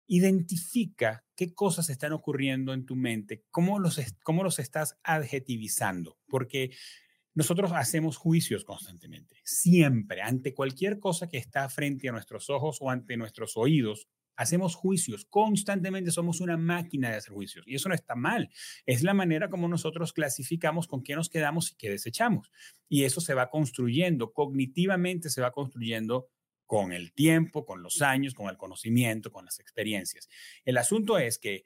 identifica 0.07 1.25
qué 1.35 1.55
cosas 1.55 1.89
están 1.91 2.13
ocurriendo 2.13 2.73
en 2.73 2.85
tu 2.87 2.97
mente, 2.97 3.45
cómo 3.51 3.79
los, 3.79 4.01
cómo 4.23 4.45
los 4.45 4.59
estás 4.59 4.99
adjetivizando, 5.03 6.19
porque 6.29 6.71
nosotros 7.35 7.73
hacemos 7.75 8.17
juicios 8.17 8.65
constantemente, 8.65 9.41
siempre, 9.45 10.23
ante 10.23 10.55
cualquier 10.55 11.01
cosa 11.01 11.29
que 11.29 11.39
está 11.39 11.69
frente 11.69 12.09
a 12.09 12.13
nuestros 12.13 12.49
ojos 12.51 12.79
o 12.81 12.91
ante 12.91 13.17
nuestros 13.17 13.57
oídos, 13.57 14.09
Hacemos 14.37 14.75
juicios, 14.75 15.27
constantemente 15.27 16.11
somos 16.11 16.41
una 16.41 16.57
máquina 16.57 17.11
de 17.11 17.17
hacer 17.17 17.33
juicios 17.33 17.65
y 17.67 17.75
eso 17.75 17.89
no 17.89 17.95
está 17.95 18.15
mal. 18.15 18.51
Es 18.87 19.03
la 19.03 19.15
manera 19.15 19.49
como 19.49 19.69
nosotros 19.69 20.13
clasificamos 20.13 20.89
con 20.89 21.03
qué 21.03 21.15
nos 21.15 21.29
quedamos 21.29 21.71
y 21.71 21.77
qué 21.77 21.91
desechamos. 21.91 22.51
Y 22.89 23.05
eso 23.05 23.21
se 23.21 23.35
va 23.35 23.51
construyendo, 23.51 24.33
cognitivamente 24.33 25.31
se 25.31 25.41
va 25.41 25.53
construyendo 25.53 26.29
con 26.67 26.93
el 26.93 27.13
tiempo, 27.13 27.65
con 27.65 27.83
los 27.83 28.03
años, 28.03 28.35
con 28.35 28.49
el 28.49 28.57
conocimiento, 28.57 29.31
con 29.31 29.45
las 29.45 29.61
experiencias. 29.61 30.29
El 30.65 30.79
asunto 30.79 31.19
es 31.19 31.39
que 31.39 31.65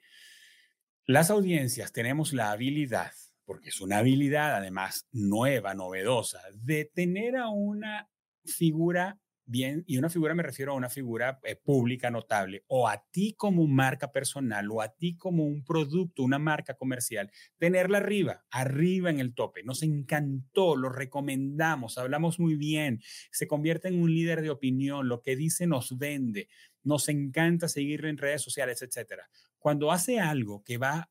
las 1.05 1.31
audiencias 1.31 1.91
tenemos 1.91 2.33
la 2.33 2.51
habilidad, 2.51 3.13
porque 3.45 3.69
es 3.69 3.81
una 3.81 3.97
habilidad 3.97 4.55
además 4.55 5.07
nueva, 5.11 5.73
novedosa, 5.73 6.41
de 6.53 6.85
tener 6.85 7.35
a 7.35 7.49
una 7.49 8.09
figura 8.45 9.19
bien, 9.49 9.83
y 9.87 9.97
una 9.97 10.09
figura 10.09 10.35
me 10.35 10.43
refiero 10.43 10.73
a 10.73 10.75
una 10.75 10.89
figura 10.89 11.39
eh, 11.43 11.55
pública 11.55 12.11
notable, 12.11 12.63
o 12.67 12.87
a 12.87 13.03
ti 13.11 13.33
como 13.33 13.65
marca 13.65 14.11
personal, 14.11 14.69
o 14.71 14.81
a 14.81 14.89
ti 14.89 15.17
como 15.17 15.43
un 15.43 15.63
producto, 15.63 16.21
una 16.21 16.37
marca 16.37 16.75
comercial, 16.75 17.31
tenerla 17.57 17.97
arriba, 17.97 18.45
arriba 18.51 19.09
en 19.09 19.19
el 19.19 19.33
tope. 19.33 19.63
Nos 19.63 19.81
encantó, 19.81 20.75
lo 20.75 20.89
recomendamos, 20.89 21.97
hablamos 21.97 22.39
muy 22.39 22.55
bien, 22.55 23.01
se 23.31 23.47
convierte 23.47 23.87
en 23.87 23.99
un 23.99 24.13
líder 24.13 24.43
de 24.43 24.51
opinión, 24.51 25.07
lo 25.07 25.21
que 25.21 25.35
dice 25.35 25.65
nos 25.65 25.97
vende, 25.97 26.47
nos 26.83 27.09
encanta 27.09 27.67
seguirlo 27.67 28.07
en 28.07 28.19
redes 28.19 28.43
sociales, 28.43 28.83
etcétera. 28.83 29.29
Cuando 29.57 29.91
hace 29.91 30.19
algo 30.19 30.63
que 30.63 30.77
va 30.77 31.09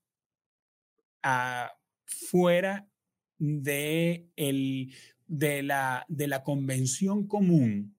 a, 1.24 1.72
fuera 2.07 2.88
de, 3.38 4.29
el, 4.37 4.94
de, 5.27 5.64
la, 5.64 6.07
de 6.09 6.29
la 6.29 6.44
convención 6.44 7.27
común, 7.27 7.97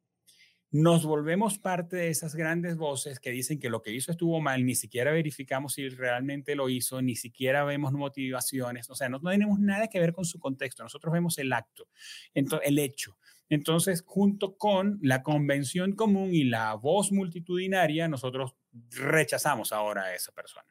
nos 0.72 1.04
volvemos 1.04 1.58
parte 1.58 1.98
de 1.98 2.10
esas 2.10 2.36
grandes 2.36 2.78
voces 2.78 3.20
que 3.20 3.32
dicen 3.32 3.60
que 3.60 3.70
lo 3.70 3.82
que 3.82 3.92
hizo 3.92 4.12
estuvo 4.12 4.40
mal, 4.40 4.66
ni 4.66 4.76
siquiera 4.76 5.12
verificamos 5.12 5.74
si 5.74 5.90
realmente 5.90 6.56
lo 6.56 6.70
hizo, 6.70 7.02
ni 7.02 7.16
siquiera 7.16 7.64
vemos 7.64 7.92
motivaciones, 7.94 8.90
o 8.90 8.96
sea, 8.96 9.10
no, 9.10 9.20
tenemos 9.20 9.60
nada 9.60 9.88
que 9.88 10.00
ver 10.00 10.14
con 10.14 10.26
su 10.26 10.40
contexto, 10.40 10.84
nosotros 10.84 11.12
vemos 11.12 11.38
el 11.40 11.54
acto, 11.54 11.88
el 12.34 12.80
hecho. 12.80 13.18
Entonces, 13.50 14.04
junto 14.06 14.58
con 14.58 15.00
la 15.02 15.24
convención 15.24 15.94
común 15.94 16.36
y 16.36 16.44
la 16.44 16.76
voz 16.76 17.12
multitudinaria, 17.12 18.08
nosotros 18.08 18.56
rechazamos 18.92 19.74
ahora 19.74 20.04
a 20.04 20.14
esa 20.14 20.32
persona. 20.32 20.68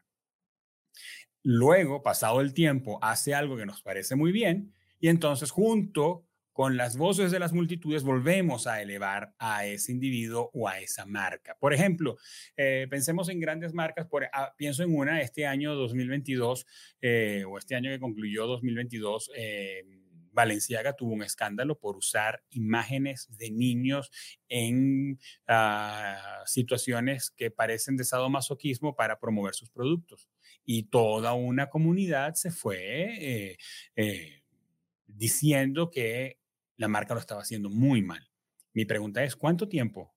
Luego, 1.43 2.03
pasado 2.03 2.41
el 2.41 2.55
tiempo, 2.55 3.01
hace 3.03 3.35
algo 3.35 3.57
que 3.57 3.67
nos 3.67 3.83
parece 3.83 4.15
muy 4.15 4.31
bien 4.31 4.73
y 5.01 5.09
entonces 5.09 5.51
junto 5.51 6.28
con 6.59 6.77
las 6.77 6.97
voces 6.97 7.31
de 7.31 7.39
las 7.39 7.53
multitudes 7.53 8.03
volvemos 8.03 8.67
a 8.67 8.83
elevar 8.83 9.33
a 9.39 9.65
ese 9.65 9.93
individuo 9.93 10.51
o 10.53 10.67
a 10.67 10.81
esa 10.81 11.07
marca. 11.07 11.57
Por 11.61 11.73
ejemplo, 11.73 12.17
eh, 12.57 12.89
pensemos 12.91 13.29
en 13.29 13.39
grandes 13.39 13.73
marcas, 13.75 14.09
por, 14.09 14.25
ah, 14.33 14.53
pienso 14.59 14.83
en 14.83 14.93
una, 14.93 15.21
este 15.21 15.47
año 15.47 15.77
2022 15.77 16.67
eh, 17.01 17.45
o 17.47 17.59
este 17.59 17.77
año 17.77 17.91
que 17.91 18.01
concluyó 18.01 18.49
2022. 18.49 19.31
Eh, 19.37 19.85
Valenciaga 20.33 20.95
tuvo 20.95 21.13
un 21.13 21.23
escándalo 21.23 21.79
por 21.79 21.97
usar 21.97 22.43
imágenes 22.51 23.29
de 23.37 23.53
niños 23.53 24.11
en 24.49 25.21
ah, 25.47 26.43
situaciones 26.45 27.31
que 27.31 27.53
parecen 27.53 27.97
de 27.97 28.03
sadomasoquismo 28.03 28.97
para 28.97 29.21
promover 29.21 29.55
sus 29.55 29.71
productos. 29.71 30.29
Y 30.65 30.89
toda 30.89 31.35
una 31.35 31.71
comunidad 31.71 32.35
se 32.35 32.51
fue 32.51 33.57
diciendo 35.07 35.91
que 35.91 36.37
la 36.79 36.89
marca 36.89 37.13
lo 37.13 37.21
estaba 37.21 37.43
haciendo 37.43 37.69
muy 37.69 38.03
mal. 38.03 38.31
Mi 38.73 38.87
pregunta 38.87 39.23
es, 39.23 39.37
¿cuánto 39.37 39.69
tiempo 39.69 40.15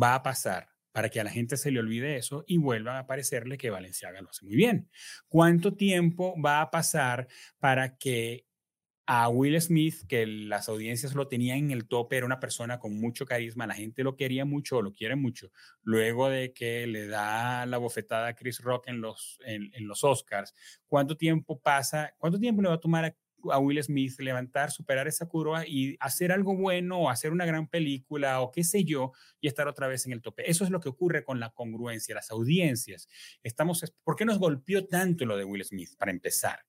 va 0.00 0.14
a 0.14 0.22
pasar 0.22 0.68
para 0.92 1.08
que 1.08 1.20
a 1.20 1.24
la 1.24 1.30
gente 1.30 1.56
se 1.56 1.70
le 1.70 1.80
olvide 1.80 2.16
eso 2.16 2.44
y 2.46 2.58
vuelva 2.58 2.98
a 2.98 3.06
parecerle 3.06 3.58
que 3.58 3.70
Valenciaga 3.70 4.20
lo 4.20 4.30
hace 4.30 4.44
muy 4.44 4.54
bien? 4.54 4.90
¿Cuánto 5.26 5.74
tiempo 5.74 6.40
va 6.40 6.60
a 6.60 6.70
pasar 6.70 7.26
para 7.58 7.96
que 7.96 8.46
a 9.06 9.28
Will 9.28 9.60
Smith, 9.60 10.06
que 10.06 10.26
las 10.26 10.68
audiencias 10.68 11.14
lo 11.14 11.26
tenían 11.26 11.58
en 11.58 11.70
el 11.72 11.88
tope, 11.88 12.16
era 12.16 12.26
una 12.26 12.38
persona 12.38 12.78
con 12.78 12.98
mucho 13.00 13.26
carisma, 13.26 13.66
la 13.66 13.74
gente 13.74 14.04
lo 14.04 14.16
quería 14.16 14.44
mucho 14.44 14.80
lo 14.80 14.92
quiere 14.92 15.16
mucho, 15.16 15.50
luego 15.82 16.28
de 16.28 16.52
que 16.52 16.86
le 16.86 17.08
da 17.08 17.66
la 17.66 17.78
bofetada 17.78 18.28
a 18.28 18.34
Chris 18.34 18.60
Rock 18.60 18.88
en 18.88 19.00
los, 19.00 19.40
en 19.44 19.88
los 19.88 20.04
Oscars, 20.04 20.54
¿cuánto 20.86 21.16
tiempo 21.16 21.60
pasa, 21.60 22.14
cuánto 22.18 22.38
tiempo 22.38 22.62
le 22.62 22.68
va 22.68 22.76
a 22.76 22.80
tomar 22.80 23.04
a 23.04 23.14
a 23.50 23.58
Will 23.58 23.82
Smith 23.82 24.18
levantar, 24.20 24.70
superar 24.70 25.08
esa 25.08 25.26
curva 25.26 25.66
y 25.66 25.96
hacer 26.00 26.32
algo 26.32 26.56
bueno 26.56 27.00
o 27.00 27.10
hacer 27.10 27.32
una 27.32 27.46
gran 27.46 27.66
película 27.68 28.40
o 28.40 28.50
qué 28.50 28.64
sé 28.64 28.84
yo 28.84 29.12
y 29.40 29.48
estar 29.48 29.68
otra 29.68 29.88
vez 29.88 30.06
en 30.06 30.12
el 30.12 30.22
tope. 30.22 30.48
Eso 30.50 30.64
es 30.64 30.70
lo 30.70 30.80
que 30.80 30.88
ocurre 30.88 31.24
con 31.24 31.40
la 31.40 31.50
congruencia, 31.50 32.14
las 32.14 32.30
audiencias. 32.30 33.08
Estamos, 33.42 33.92
¿Por 34.04 34.16
qué 34.16 34.24
nos 34.24 34.38
golpeó 34.38 34.86
tanto 34.86 35.24
lo 35.24 35.36
de 35.36 35.44
Will 35.44 35.64
Smith? 35.64 35.96
Para 35.96 36.12
empezar. 36.12 36.64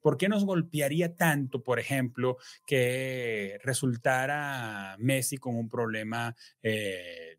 ¿Por 0.00 0.16
qué 0.16 0.28
nos 0.28 0.44
golpearía 0.44 1.16
tanto, 1.16 1.62
por 1.64 1.80
ejemplo, 1.80 2.36
que 2.66 3.58
resultara 3.64 4.96
Messi 4.98 5.36
con 5.36 5.56
un 5.56 5.68
problema 5.68 6.36
eh, 6.62 7.38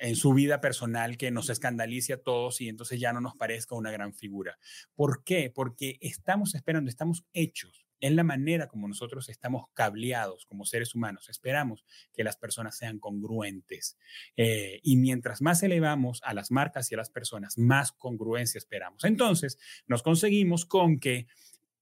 en 0.00 0.16
su 0.16 0.32
vida 0.32 0.60
personal 0.60 1.18
que 1.18 1.30
nos 1.30 1.50
escandalice 1.50 2.14
a 2.14 2.22
todos 2.22 2.60
y 2.60 2.68
entonces 2.68 2.98
ya 3.00 3.12
no 3.12 3.20
nos 3.20 3.36
parezca 3.36 3.74
una 3.74 3.90
gran 3.90 4.14
figura? 4.14 4.58
¿Por 4.94 5.24
qué? 5.24 5.52
Porque 5.54 5.98
estamos 6.00 6.54
esperando, 6.54 6.88
estamos 6.88 7.26
hechos 7.34 7.83
es 8.04 8.12
la 8.12 8.22
manera 8.22 8.68
como 8.68 8.86
nosotros 8.86 9.28
estamos 9.30 9.64
cableados 9.72 10.44
como 10.46 10.66
seres 10.66 10.94
humanos. 10.94 11.28
Esperamos 11.30 11.84
que 12.12 12.22
las 12.22 12.36
personas 12.36 12.76
sean 12.76 12.98
congruentes. 12.98 13.96
Eh, 14.36 14.80
y 14.82 14.96
mientras 14.96 15.40
más 15.40 15.62
elevamos 15.62 16.20
a 16.22 16.34
las 16.34 16.50
marcas 16.50 16.90
y 16.90 16.94
a 16.94 16.98
las 16.98 17.10
personas, 17.10 17.56
más 17.56 17.92
congruencia 17.92 18.58
esperamos. 18.58 19.04
Entonces, 19.04 19.58
nos 19.86 20.02
conseguimos 20.02 20.66
con 20.66 20.98
que 20.98 21.26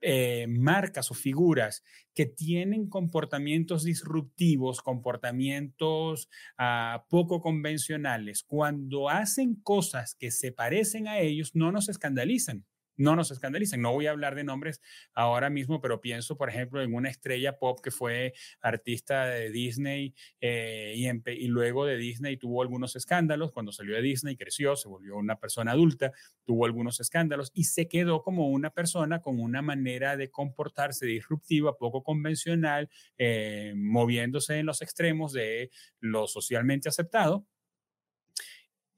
eh, 0.00 0.46
marcas 0.48 1.10
o 1.10 1.14
figuras 1.14 1.82
que 2.14 2.26
tienen 2.26 2.88
comportamientos 2.88 3.84
disruptivos, 3.84 4.80
comportamientos 4.80 6.28
ah, 6.56 7.04
poco 7.08 7.40
convencionales, 7.40 8.44
cuando 8.44 9.08
hacen 9.08 9.56
cosas 9.56 10.14
que 10.14 10.30
se 10.30 10.52
parecen 10.52 11.08
a 11.08 11.18
ellos, 11.18 11.54
no 11.54 11.72
nos 11.72 11.88
escandalizan 11.88 12.64
no 12.96 13.16
nos 13.16 13.30
escandalicen. 13.30 13.80
No 13.80 13.92
voy 13.92 14.06
a 14.06 14.10
hablar 14.10 14.34
de 14.34 14.44
nombres 14.44 14.80
ahora 15.14 15.50
mismo, 15.50 15.80
pero 15.80 16.00
pienso, 16.00 16.36
por 16.36 16.48
ejemplo, 16.48 16.82
en 16.82 16.94
una 16.94 17.10
estrella 17.10 17.58
pop 17.58 17.80
que 17.82 17.90
fue 17.90 18.34
artista 18.60 19.26
de 19.26 19.50
Disney 19.50 20.14
eh, 20.40 20.94
y, 20.96 21.08
y, 21.30 21.48
luego 21.48 21.86
de 21.86 21.96
Disney 21.96 22.36
tuvo 22.36 22.62
algunos 22.62 22.96
escándalos. 22.96 23.52
Cuando 23.52 23.72
salió 23.72 23.94
de 23.94 24.02
Disney 24.02 24.36
creció, 24.36 24.76
se 24.76 24.88
volvió 24.88 25.16
una 25.16 25.38
persona 25.38 25.72
adulta, 25.72 26.12
tuvo 26.44 26.66
algunos 26.66 27.00
escándalos 27.00 27.50
y 27.54 27.64
se 27.64 27.88
quedó 27.88 28.22
como 28.22 28.48
una 28.48 28.70
persona 28.70 29.20
con 29.20 29.40
una 29.40 29.62
manera 29.62 30.16
de 30.16 30.30
comportarse 30.30 31.06
disruptiva, 31.06 31.76
poco 31.76 32.02
convencional, 32.02 32.90
eh, 33.18 33.72
moviéndose 33.76 34.58
en 34.58 34.66
los 34.66 34.82
extremos 34.82 35.32
de 35.32 35.70
lo 36.00 36.26
socialmente 36.26 36.88
aceptado. 36.88 37.46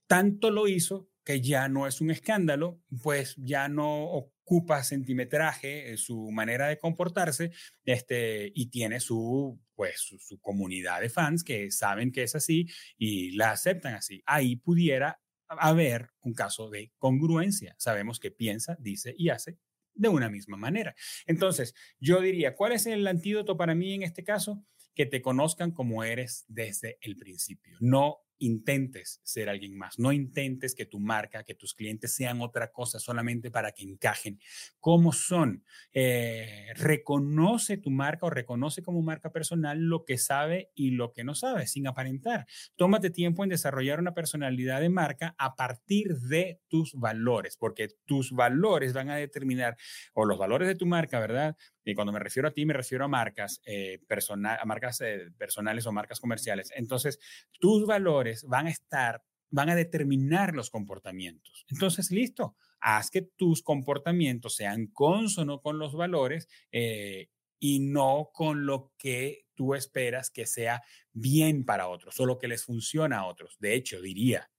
Tanto 0.07 0.51
lo 0.51 0.69
hizo 0.69 1.09
que 1.25 1.41
ya 1.41 1.69
no 1.69 1.87
es 1.87 2.01
un 2.01 2.11
escándalo, 2.11 2.81
pues 3.03 3.35
ya 3.39 3.69
no 3.69 4.05
ocupa 4.05 4.85
centimetraje 4.85 5.91
en 5.91 5.97
su 5.97 6.31
manera 6.31 6.69
de 6.69 6.79
comportarse 6.79 7.51
este, 7.85 8.53
y 8.55 8.67
tiene 8.67 9.01
su, 9.01 9.59
pues, 9.75 10.01
su, 10.01 10.39
comunidad 10.41 11.01
de 11.01 11.09
fans 11.09 11.43
que 11.43 11.71
saben 11.71 12.13
que 12.13 12.25
es 12.25 12.35
así 12.35 12.67
y 12.99 13.33
la 13.33 13.53
aceptan 13.53 13.95
así. 13.95 14.23
Ahí 14.27 14.57
pudiera 14.57 15.21
haber 15.49 16.11
un 16.21 16.35
caso 16.35 16.69
de 16.69 16.93
congruencia. 16.99 17.75
Sabemos 17.79 18.21
que 18.21 18.31
piensa, 18.31 18.77
dice 18.79 19.15
y 19.17 19.31
hace 19.31 19.59
de 19.95 20.09
una 20.09 20.29
misma 20.29 20.57
manera. 20.57 20.95
Entonces, 21.27 21.75
yo 22.01 22.21
diría, 22.21 22.55
¿cuál 22.55 22.73
es 22.73 22.87
el 22.87 23.07
antídoto 23.07 23.57
para 23.57 23.75
mí 23.75 23.95
en 23.95 24.03
este 24.03 24.25
caso? 24.25 24.65
Que 24.95 25.07
te 25.07 25.23
conozcan 25.23 25.71
como 25.71 26.05
eres 26.05 26.45
desde 26.49 26.99
el 27.01 27.17
principio, 27.17 27.77
no 27.81 28.24
intentes 28.39 29.21
ser 29.23 29.49
alguien 29.49 29.77
más, 29.77 29.99
no 29.99 30.13
intentes 30.13 30.75
que 30.75 30.87
tu 30.87 31.01
marca, 31.01 31.45
que 31.45 31.55
tus 31.55 31.75
clientes 31.75 32.15
sean 32.15 32.41
otra 32.41 32.73
cosa 32.73 32.99
solamente 32.99 33.51
para 33.51 33.73
que 33.73 33.85
encajen. 33.85 34.39
¿Cómo 34.81 35.13
son? 35.13 35.65
Eh, 35.93 36.73
reconoce 36.77 37.79
tu 37.79 37.91
marca 37.91 38.27
o 38.27 38.31
reconoce 38.31 38.83
como 38.83 39.03
marca 39.03 39.31
personal 39.31 39.79
lo 39.79 40.05
que 40.05 40.19
sabe 40.19 40.71
y 40.75 40.91
lo 40.91 41.13
que 41.13 41.25
no 41.25 41.35
sabe, 41.35 41.67
sin 41.67 41.87
aparentar. 41.87 42.47
Tómate 42.77 43.11
tiempo 43.11 43.45
en 43.45 43.51
desarrollar 43.51 44.01
una 44.01 44.15
personalidad 44.15 44.81
de 44.81 44.89
marca 44.89 45.35
a 45.39 45.55
partir 45.55 46.15
de 46.17 46.61
tus 46.69 46.95
valores, 46.95 47.57
porque 47.57 47.89
tus 48.05 48.33
valores 48.33 48.93
van 48.93 49.11
a 49.11 49.17
determinar, 49.17 49.77
o 50.13 50.25
los 50.25 50.39
valores 50.39 50.69
de 50.69 50.75
tu 50.75 50.87
marca, 50.87 51.21
¿verdad? 51.21 51.57
Y 51.85 51.95
cuando 51.95 52.13
me 52.13 52.19
refiero 52.19 52.49
a 52.49 52.53
ti, 52.53 52.65
me 52.65 52.73
refiero 52.73 53.05
a 53.05 53.09
marcas, 53.09 53.61
eh, 53.67 54.01
a 54.09 54.65
marcas 54.65 55.01
eh, 55.03 55.31
personales 55.37 55.87
o 55.87 55.93
marcas 55.93 56.21
comerciales. 56.21 56.71
Entonces, 56.75 57.19
tus 57.61 57.87
valores 57.87 58.45
van 58.45 58.67
a 58.67 58.71
estar, 58.71 59.23
van 59.51 59.71
a 59.71 59.75
determinar 59.75 60.55
los 60.55 60.71
comportamientos. 60.71 61.67
Entonces, 61.69 62.11
listo, 62.11 62.57
haz 62.81 63.11
que 63.11 63.23
tus 63.23 63.63
comportamientos 63.63 64.57
sean 64.57 64.87
consono 64.89 65.61
con 65.61 65.79
los 65.79 65.95
valores 65.95 66.49
eh, 66.73 67.29
y 67.59 67.81
no 67.81 68.31
con 68.33 68.67
lo 68.67 68.93
que 68.99 69.47
tú 69.55 69.75
esperas 69.75 70.31
que 70.31 70.47
sea 70.47 70.83
bien 71.13 71.65
para 71.65 71.89
otros 71.89 72.19
o 72.21 72.27
lo 72.27 72.39
que 72.39 72.49
les 72.49 72.65
funciona 72.65 73.21
a 73.21 73.27
otros. 73.27 73.57
De 73.59 73.75
hecho, 73.75 74.01
diría, 74.01 74.51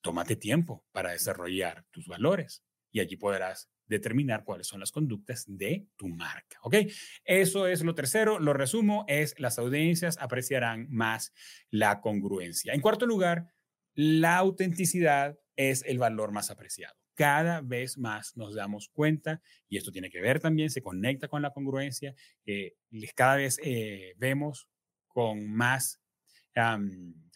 tómate 0.00 0.36
tiempo 0.36 0.84
para 0.92 1.12
desarrollar 1.12 1.84
tus 1.90 2.06
valores 2.06 2.64
y 2.90 3.00
allí 3.00 3.16
podrás 3.16 3.70
determinar 3.92 4.44
cuáles 4.44 4.66
son 4.66 4.80
las 4.80 4.90
conductas 4.90 5.44
de 5.46 5.86
tu 5.96 6.08
marca. 6.08 6.58
¿Ok? 6.62 6.76
Eso 7.24 7.66
es 7.66 7.82
lo 7.82 7.94
tercero. 7.94 8.40
Lo 8.40 8.52
resumo, 8.52 9.04
es 9.06 9.38
las 9.38 9.58
audiencias 9.58 10.18
apreciarán 10.18 10.88
más 10.90 11.32
la 11.70 12.00
congruencia. 12.00 12.72
En 12.72 12.80
cuarto 12.80 13.06
lugar, 13.06 13.46
la 13.94 14.36
autenticidad 14.36 15.38
es 15.56 15.84
el 15.86 15.98
valor 15.98 16.32
más 16.32 16.50
apreciado. 16.50 16.96
Cada 17.14 17.60
vez 17.60 17.98
más 17.98 18.36
nos 18.36 18.54
damos 18.54 18.88
cuenta, 18.88 19.42
y 19.68 19.76
esto 19.76 19.92
tiene 19.92 20.08
que 20.08 20.22
ver 20.22 20.40
también, 20.40 20.70
se 20.70 20.82
conecta 20.82 21.28
con 21.28 21.42
la 21.42 21.50
congruencia, 21.50 22.14
eh, 22.46 22.74
cada 23.14 23.36
vez 23.36 23.60
eh, 23.62 24.14
vemos 24.16 24.68
con 25.08 25.46
más 25.46 26.00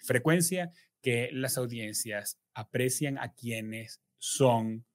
frecuencia 0.02 0.70
que 1.02 1.28
las 1.32 1.58
audiencias 1.58 2.38
aprecian 2.54 3.18
a 3.18 3.32
quienes 3.34 4.00
son 4.18 4.86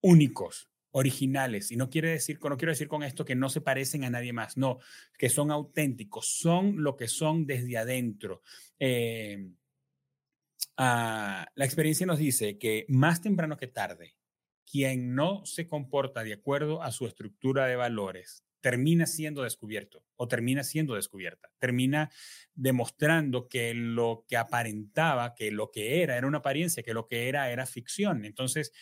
únicos, 0.00 0.68
originales. 0.90 1.70
Y 1.70 1.76
no 1.76 1.90
quiere 1.90 2.10
decir, 2.10 2.38
no 2.42 2.56
quiero 2.56 2.72
decir 2.72 2.88
con 2.88 3.02
esto 3.02 3.24
que 3.24 3.34
no 3.34 3.48
se 3.48 3.60
parecen 3.60 4.04
a 4.04 4.10
nadie 4.10 4.32
más, 4.32 4.56
no, 4.56 4.78
que 5.18 5.28
son 5.28 5.50
auténticos, 5.50 6.26
son 6.26 6.82
lo 6.82 6.96
que 6.96 7.08
son 7.08 7.46
desde 7.46 7.76
adentro. 7.76 8.42
Eh, 8.78 9.50
ah, 10.76 11.46
la 11.54 11.64
experiencia 11.64 12.06
nos 12.06 12.18
dice 12.18 12.58
que 12.58 12.86
más 12.88 13.20
temprano 13.20 13.56
que 13.56 13.68
tarde, 13.68 14.16
quien 14.70 15.14
no 15.14 15.44
se 15.46 15.66
comporta 15.66 16.22
de 16.22 16.34
acuerdo 16.34 16.82
a 16.82 16.92
su 16.92 17.06
estructura 17.06 17.66
de 17.66 17.76
valores 17.76 18.44
termina 18.60 19.06
siendo 19.06 19.44
descubierto 19.44 20.04
o 20.16 20.26
termina 20.26 20.64
siendo 20.64 20.94
descubierta, 20.94 21.48
termina 21.58 22.10
demostrando 22.54 23.48
que 23.48 23.72
lo 23.72 24.24
que 24.28 24.36
aparentaba, 24.36 25.34
que 25.34 25.50
lo 25.52 25.70
que 25.70 26.02
era, 26.02 26.16
era 26.16 26.26
una 26.26 26.38
apariencia, 26.38 26.82
que 26.82 26.92
lo 26.92 27.06
que 27.06 27.28
era 27.28 27.50
era 27.50 27.66
ficción. 27.66 28.24
Entonces, 28.24 28.72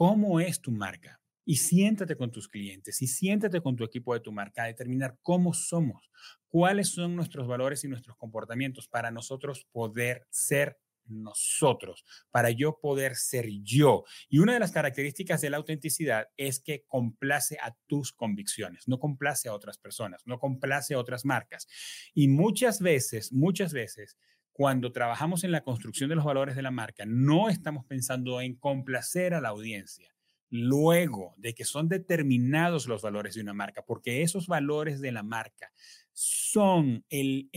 cómo 0.00 0.40
es 0.40 0.62
tu 0.62 0.70
marca. 0.70 1.20
Y 1.44 1.56
siéntate 1.56 2.16
con 2.16 2.30
tus 2.30 2.48
clientes 2.48 3.02
y 3.02 3.06
siéntate 3.06 3.60
con 3.60 3.76
tu 3.76 3.84
equipo 3.84 4.14
de 4.14 4.20
tu 4.20 4.32
marca 4.32 4.62
a 4.62 4.66
determinar 4.66 5.18
cómo 5.20 5.52
somos, 5.52 6.10
cuáles 6.48 6.88
son 6.88 7.14
nuestros 7.14 7.46
valores 7.46 7.84
y 7.84 7.88
nuestros 7.88 8.16
comportamientos 8.16 8.88
para 8.88 9.10
nosotros 9.10 9.66
poder 9.72 10.26
ser 10.30 10.78
nosotros, 11.04 12.06
para 12.30 12.48
yo 12.50 12.78
poder 12.80 13.14
ser 13.14 13.50
yo. 13.62 14.04
Y 14.30 14.38
una 14.38 14.54
de 14.54 14.60
las 14.60 14.72
características 14.72 15.42
de 15.42 15.50
la 15.50 15.58
autenticidad 15.58 16.28
es 16.38 16.60
que 16.60 16.86
complace 16.86 17.58
a 17.60 17.76
tus 17.86 18.10
convicciones, 18.10 18.88
no 18.88 18.98
complace 18.98 19.50
a 19.50 19.54
otras 19.54 19.76
personas, 19.76 20.22
no 20.24 20.38
complace 20.38 20.94
a 20.94 20.98
otras 20.98 21.26
marcas. 21.26 21.68
Y 22.14 22.28
muchas 22.28 22.80
veces, 22.80 23.34
muchas 23.34 23.74
veces, 23.74 24.16
cuando 24.60 24.92
trabajamos 24.92 25.42
en 25.42 25.52
la 25.52 25.62
construcción 25.62 26.10
de 26.10 26.16
los 26.16 26.24
valores 26.26 26.54
de 26.54 26.60
la 26.60 26.70
marca, 26.70 27.06
no 27.06 27.48
estamos 27.48 27.86
pensando 27.86 28.42
en 28.42 28.56
complacer 28.56 29.32
a 29.32 29.40
la 29.40 29.48
audiencia 29.48 30.14
luego 30.50 31.32
de 31.38 31.54
que 31.54 31.64
son 31.64 31.88
determinados 31.88 32.86
los 32.86 33.00
valores 33.00 33.34
de 33.34 33.40
una 33.40 33.54
marca, 33.54 33.86
porque 33.86 34.20
esos 34.20 34.48
valores 34.48 35.00
de 35.00 35.12
la 35.12 35.22
marca 35.22 35.72
son 36.12 37.06
el, 37.08 37.48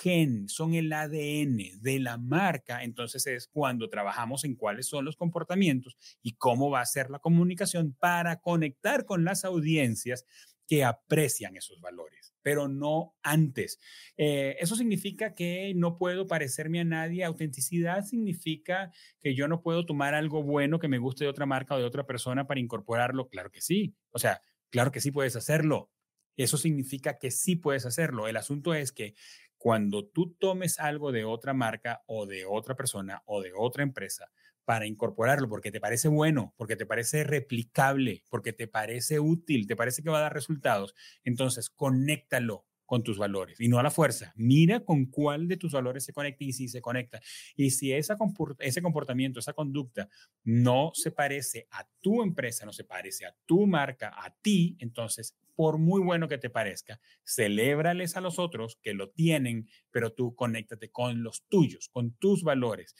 gen, 0.00 0.48
son 0.48 0.74
el 0.74 0.92
ADN 0.92 1.80
de 1.80 1.98
la 1.98 2.16
marca, 2.16 2.84
entonces 2.84 3.26
es 3.26 3.48
cuando 3.48 3.90
trabajamos 3.90 4.44
en 4.44 4.54
cuáles 4.54 4.86
son 4.86 5.04
los 5.04 5.16
comportamientos 5.16 5.96
y 6.22 6.34
cómo 6.34 6.70
va 6.70 6.80
a 6.80 6.86
ser 6.86 7.10
la 7.10 7.18
comunicación 7.18 7.96
para 7.98 8.40
conectar 8.40 9.04
con 9.04 9.24
las 9.24 9.44
audiencias 9.44 10.26
que 10.68 10.84
aprecian 10.84 11.56
esos 11.56 11.80
valores, 11.80 12.21
pero 12.42 12.68
no 12.68 13.14
antes. 13.22 13.78
Eh, 14.16 14.56
eso 14.60 14.76
significa 14.76 15.34
que 15.34 15.72
no 15.74 15.96
puedo 15.96 16.26
parecerme 16.26 16.80
a 16.80 16.84
nadie. 16.84 17.24
Autenticidad 17.24 18.04
significa 18.04 18.90
que 19.20 19.34
yo 19.34 19.48
no 19.48 19.62
puedo 19.62 19.86
tomar 19.86 20.14
algo 20.14 20.42
bueno 20.42 20.78
que 20.78 20.88
me 20.88 20.98
guste 20.98 21.24
de 21.24 21.30
otra 21.30 21.46
marca 21.46 21.74
o 21.74 21.78
de 21.78 21.84
otra 21.84 22.06
persona 22.06 22.46
para 22.46 22.60
incorporarlo. 22.60 23.28
Claro 23.28 23.50
que 23.50 23.60
sí. 23.60 23.94
O 24.10 24.18
sea, 24.18 24.42
claro 24.70 24.92
que 24.92 25.00
sí 25.00 25.10
puedes 25.10 25.36
hacerlo. 25.36 25.90
Eso 26.36 26.56
significa 26.56 27.18
que 27.18 27.30
sí 27.30 27.56
puedes 27.56 27.86
hacerlo. 27.86 28.28
El 28.28 28.36
asunto 28.36 28.74
es 28.74 28.92
que 28.92 29.14
cuando 29.56 30.04
tú 30.04 30.34
tomes 30.34 30.80
algo 30.80 31.12
de 31.12 31.24
otra 31.24 31.54
marca 31.54 32.02
o 32.06 32.26
de 32.26 32.44
otra 32.44 32.74
persona 32.74 33.22
o 33.26 33.40
de 33.40 33.52
otra 33.56 33.84
empresa 33.84 34.30
para 34.64 34.86
incorporarlo 34.86 35.48
porque 35.48 35.72
te 35.72 35.80
parece 35.80 36.08
bueno, 36.08 36.54
porque 36.56 36.76
te 36.76 36.86
parece 36.86 37.24
replicable, 37.24 38.22
porque 38.30 38.52
te 38.52 38.68
parece 38.68 39.20
útil, 39.20 39.66
te 39.66 39.76
parece 39.76 40.02
que 40.02 40.10
va 40.10 40.18
a 40.18 40.22
dar 40.22 40.34
resultados, 40.34 40.94
entonces 41.24 41.70
conéctalo 41.70 42.64
con 42.92 43.02
tus 43.02 43.16
valores 43.16 43.58
y 43.58 43.68
no 43.68 43.78
a 43.78 43.82
la 43.82 43.90
fuerza. 43.90 44.34
Mira 44.36 44.80
con 44.80 45.06
cuál 45.06 45.48
de 45.48 45.56
tus 45.56 45.72
valores 45.72 46.04
se 46.04 46.12
conecta 46.12 46.44
y 46.44 46.52
si 46.52 46.68
se 46.68 46.82
conecta. 46.82 47.22
Y 47.56 47.70
si 47.70 47.90
esa, 47.90 48.18
ese 48.58 48.82
comportamiento, 48.82 49.40
esa 49.40 49.54
conducta 49.54 50.10
no 50.44 50.90
se 50.92 51.10
parece 51.10 51.66
a 51.70 51.88
tu 52.02 52.22
empresa, 52.22 52.66
no 52.66 52.72
se 52.74 52.84
parece 52.84 53.24
a 53.24 53.34
tu 53.46 53.66
marca, 53.66 54.12
a 54.14 54.34
ti, 54.42 54.76
entonces, 54.78 55.34
por 55.54 55.78
muy 55.78 56.02
bueno 56.02 56.28
que 56.28 56.36
te 56.36 56.50
parezca, 56.50 57.00
celébrales 57.24 58.18
a 58.18 58.20
los 58.20 58.38
otros 58.38 58.78
que 58.82 58.92
lo 58.92 59.08
tienen, 59.08 59.70
pero 59.90 60.12
tú 60.12 60.34
conéctate 60.34 60.90
con 60.90 61.22
los 61.22 61.44
tuyos, 61.48 61.88
con 61.88 62.12
tus 62.16 62.42
valores 62.42 62.94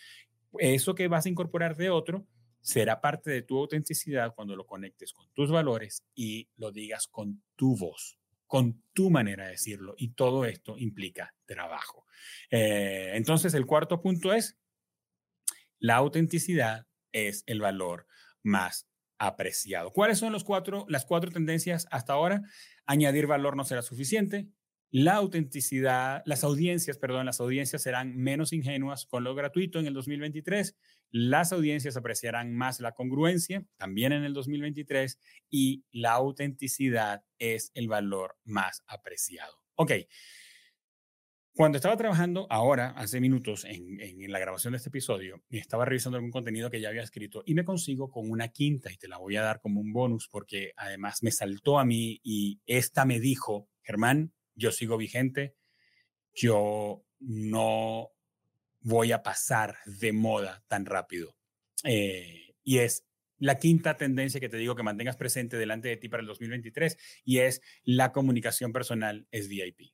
eso 0.58 0.94
que 0.94 1.08
vas 1.08 1.26
a 1.26 1.28
incorporar 1.28 1.76
de 1.76 1.90
otro 1.90 2.26
será 2.60 3.00
parte 3.00 3.30
de 3.30 3.42
tu 3.42 3.58
autenticidad 3.58 4.34
cuando 4.34 4.56
lo 4.56 4.66
conectes 4.66 5.12
con 5.12 5.28
tus 5.32 5.50
valores 5.50 6.04
y 6.14 6.48
lo 6.56 6.70
digas 6.70 7.08
con 7.08 7.42
tu 7.56 7.76
voz, 7.76 8.18
con 8.46 8.82
tu 8.92 9.10
manera 9.10 9.44
de 9.44 9.52
decirlo. 9.52 9.94
Y 9.98 10.14
todo 10.14 10.44
esto 10.44 10.78
implica 10.78 11.34
trabajo. 11.44 12.06
Eh, 12.50 13.12
entonces, 13.14 13.54
el 13.54 13.66
cuarto 13.66 14.00
punto 14.00 14.32
es, 14.32 14.56
la 15.78 15.96
autenticidad 15.96 16.86
es 17.10 17.42
el 17.46 17.60
valor 17.60 18.06
más 18.42 18.88
apreciado. 19.18 19.92
¿Cuáles 19.92 20.18
son 20.18 20.32
los 20.32 20.44
cuatro, 20.44 20.86
las 20.88 21.04
cuatro 21.04 21.30
tendencias 21.30 21.86
hasta 21.90 22.12
ahora? 22.12 22.42
Añadir 22.86 23.26
valor 23.26 23.56
no 23.56 23.64
será 23.64 23.82
suficiente, 23.82 24.48
la 24.92 25.14
autenticidad, 25.14 26.22
las 26.26 26.44
audiencias, 26.44 26.98
perdón, 26.98 27.24
las 27.24 27.40
audiencias 27.40 27.80
serán 27.80 28.14
menos 28.14 28.52
ingenuas 28.52 29.06
con 29.06 29.24
lo 29.24 29.34
gratuito 29.34 29.78
en 29.78 29.86
el 29.86 29.94
2023, 29.94 30.76
las 31.10 31.50
audiencias 31.52 31.96
apreciarán 31.96 32.52
más 32.54 32.78
la 32.78 32.92
congruencia 32.92 33.64
también 33.78 34.12
en 34.12 34.24
el 34.24 34.34
2023 34.34 35.18
y 35.48 35.86
la 35.92 36.12
autenticidad 36.12 37.24
es 37.38 37.70
el 37.72 37.88
valor 37.88 38.36
más 38.44 38.82
apreciado. 38.86 39.56
Ok. 39.76 39.92
Cuando 41.54 41.76
estaba 41.76 41.96
trabajando 41.96 42.46
ahora, 42.50 42.90
hace 42.90 43.20
minutos, 43.20 43.64
en, 43.64 43.98
en, 44.00 44.30
la 44.32 44.38
grabación 44.38 44.72
de 44.72 44.78
este 44.78 44.88
episodio, 44.88 45.42
estaba 45.50 45.86
revisando 45.86 46.16
algún 46.16 46.30
contenido 46.30 46.70
que 46.70 46.80
ya 46.80 46.88
había 46.88 47.02
escrito 47.02 47.42
y 47.46 47.54
me 47.54 47.64
consigo 47.64 48.10
con 48.10 48.30
una 48.30 48.48
quinta 48.48 48.90
y 48.92 48.96
te 48.96 49.08
la 49.08 49.18
voy 49.18 49.36
a 49.36 49.42
dar 49.42 49.60
como 49.60 49.80
un 49.80 49.92
bonus 49.92 50.28
porque 50.28 50.72
además 50.76 51.22
me 51.22 51.30
saltó 51.30 51.78
a 51.78 51.84
mí 51.84 52.20
y 52.22 52.60
esta 52.66 53.04
me 53.04 53.20
dijo, 53.20 53.68
Germán, 53.82 54.32
yo 54.54 54.72
sigo 54.72 54.96
vigente, 54.96 55.56
yo 56.34 57.04
no 57.20 58.10
voy 58.80 59.12
a 59.12 59.22
pasar 59.22 59.76
de 59.86 60.12
moda 60.12 60.64
tan 60.68 60.86
rápido. 60.86 61.36
Eh, 61.84 62.54
y 62.64 62.78
es 62.78 63.04
la 63.38 63.58
quinta 63.58 63.96
tendencia 63.96 64.40
que 64.40 64.48
te 64.48 64.56
digo 64.56 64.76
que 64.76 64.82
mantengas 64.82 65.16
presente 65.16 65.56
delante 65.56 65.88
de 65.88 65.96
ti 65.96 66.08
para 66.08 66.20
el 66.20 66.28
2023 66.28 66.96
y 67.24 67.38
es 67.38 67.60
la 67.82 68.12
comunicación 68.12 68.72
personal 68.72 69.26
es 69.30 69.48
VIP. 69.48 69.92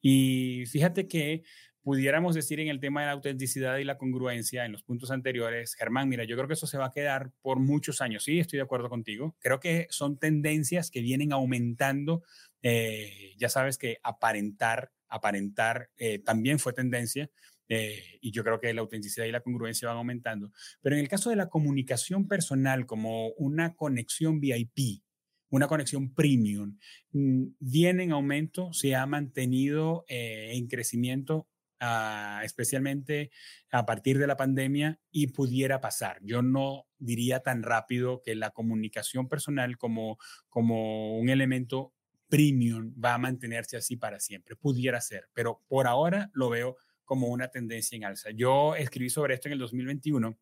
Y 0.00 0.64
fíjate 0.66 1.08
que 1.08 1.42
pudiéramos 1.84 2.34
decir 2.34 2.58
en 2.58 2.66
el 2.66 2.80
tema 2.80 3.02
de 3.02 3.06
la 3.06 3.12
autenticidad 3.12 3.76
y 3.76 3.84
la 3.84 3.98
congruencia 3.98 4.64
en 4.64 4.72
los 4.72 4.82
puntos 4.82 5.12
anteriores, 5.12 5.76
Germán, 5.76 6.08
mira, 6.08 6.24
yo 6.24 6.34
creo 6.34 6.48
que 6.48 6.54
eso 6.54 6.66
se 6.66 6.78
va 6.78 6.86
a 6.86 6.90
quedar 6.90 7.30
por 7.42 7.60
muchos 7.60 8.00
años. 8.00 8.24
Sí, 8.24 8.40
estoy 8.40 8.56
de 8.56 8.64
acuerdo 8.64 8.88
contigo. 8.88 9.36
Creo 9.38 9.60
que 9.60 9.86
son 9.90 10.18
tendencias 10.18 10.90
que 10.90 11.02
vienen 11.02 11.32
aumentando 11.32 12.24
eh, 12.66 13.34
ya 13.36 13.50
sabes 13.50 13.76
que 13.76 13.98
aparentar, 14.02 14.90
aparentar 15.08 15.90
eh, 15.98 16.18
también 16.18 16.58
fue 16.58 16.72
tendencia. 16.72 17.30
Eh, 17.68 18.18
y 18.20 18.30
yo 18.30 18.42
creo 18.42 18.60
que 18.60 18.72
la 18.74 18.80
autenticidad 18.80 19.26
y 19.26 19.32
la 19.32 19.42
congruencia 19.42 19.88
van 19.88 19.98
aumentando. 19.98 20.50
Pero 20.80 20.96
en 20.96 21.02
el 21.02 21.08
caso 21.08 21.30
de 21.30 21.36
la 21.36 21.48
comunicación 21.48 22.26
personal 22.26 22.86
como 22.86 23.28
una 23.32 23.74
conexión 23.74 24.40
VIP, 24.40 25.02
una 25.50 25.68
conexión 25.68 26.14
premium, 26.14 26.78
mm, 27.12 27.44
viene 27.58 28.04
en 28.04 28.12
aumento, 28.12 28.72
se 28.72 28.94
ha 28.94 29.06
mantenido 29.06 30.04
en 30.08 30.66
crecimiento, 30.66 31.46
ah, 31.84 32.40
especialmente 32.44 33.30
a 33.70 33.84
partir 33.84 34.18
de 34.18 34.26
la 34.26 34.36
pandemia, 34.36 34.98
y 35.10 35.28
pudiera 35.28 35.80
pasar. 35.80 36.18
Yo 36.22 36.42
no 36.42 36.86
diría 36.98 37.40
tan 37.40 37.62
rápido 37.62 38.22
que 38.22 38.34
la 38.34 38.50
comunicación 38.50 39.28
personal 39.28 39.76
como, 39.76 40.18
como 40.48 41.18
un 41.18 41.28
elemento 41.28 41.92
premium 42.28 42.94
va 43.02 43.14
a 43.14 43.18
mantenerse 43.18 43.76
así 43.76 43.96
para 43.96 44.20
siempre. 44.20 44.56
Pudiera 44.56 45.00
ser, 45.00 45.28
pero 45.34 45.62
por 45.68 45.86
ahora 45.86 46.30
lo 46.32 46.48
veo 46.48 46.76
como 47.04 47.28
una 47.28 47.48
tendencia 47.48 47.96
en 47.96 48.04
alza. 48.04 48.30
Yo 48.30 48.74
escribí 48.74 49.10
sobre 49.10 49.34
esto 49.34 49.48
en 49.48 49.52
el 49.52 49.58
2021 49.58 50.38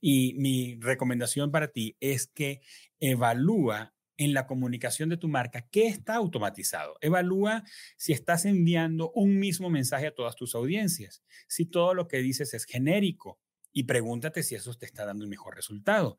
y 0.00 0.34
mi 0.34 0.78
recomendación 0.80 1.50
para 1.50 1.68
ti 1.68 1.96
es 2.00 2.26
que 2.26 2.60
evalúa 2.98 3.93
en 4.16 4.34
la 4.34 4.46
comunicación 4.46 5.08
de 5.08 5.16
tu 5.16 5.28
marca 5.28 5.66
qué 5.70 5.86
está 5.86 6.14
automatizado. 6.14 6.96
Evalúa 7.00 7.64
si 7.96 8.12
estás 8.12 8.44
enviando 8.44 9.10
un 9.12 9.38
mismo 9.38 9.70
mensaje 9.70 10.06
a 10.06 10.14
todas 10.14 10.36
tus 10.36 10.54
audiencias, 10.54 11.22
si 11.48 11.66
todo 11.66 11.94
lo 11.94 12.08
que 12.08 12.18
dices 12.18 12.54
es 12.54 12.64
genérico 12.64 13.40
y 13.72 13.84
pregúntate 13.84 14.42
si 14.42 14.54
eso 14.54 14.72
te 14.74 14.86
está 14.86 15.04
dando 15.04 15.24
el 15.24 15.30
mejor 15.30 15.56
resultado. 15.56 16.18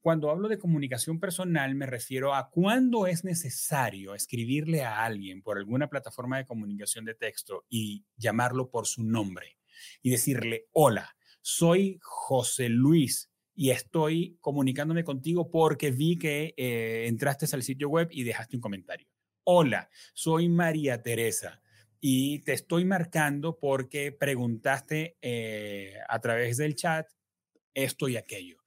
Cuando 0.00 0.30
hablo 0.30 0.48
de 0.48 0.58
comunicación 0.58 1.18
personal, 1.18 1.74
me 1.74 1.86
refiero 1.86 2.34
a 2.34 2.50
cuándo 2.50 3.06
es 3.06 3.24
necesario 3.24 4.14
escribirle 4.14 4.84
a 4.84 5.04
alguien 5.04 5.42
por 5.42 5.58
alguna 5.58 5.88
plataforma 5.88 6.36
de 6.36 6.46
comunicación 6.46 7.04
de 7.04 7.14
texto 7.14 7.64
y 7.68 8.04
llamarlo 8.16 8.70
por 8.70 8.86
su 8.86 9.02
nombre 9.02 9.58
y 10.02 10.10
decirle, 10.10 10.68
hola, 10.72 11.16
soy 11.40 11.98
José 12.02 12.68
Luis 12.68 13.30
y 13.56 13.70
estoy 13.70 14.36
comunicándome 14.42 15.02
contigo 15.02 15.50
porque 15.50 15.90
vi 15.90 16.18
que 16.18 16.54
eh, 16.58 17.06
entraste 17.08 17.46
al 17.56 17.62
sitio 17.62 17.88
web 17.88 18.08
y 18.12 18.22
dejaste 18.22 18.56
un 18.56 18.60
comentario. 18.60 19.08
Hola, 19.44 19.88
soy 20.12 20.48
María 20.50 21.02
Teresa 21.02 21.62
y 21.98 22.40
te 22.40 22.52
estoy 22.52 22.84
marcando 22.84 23.58
porque 23.58 24.12
preguntaste 24.12 25.16
eh, 25.22 25.94
a 26.06 26.20
través 26.20 26.58
del 26.58 26.74
chat 26.74 27.08
esto 27.72 28.08
y 28.08 28.18
aquello. 28.18 28.58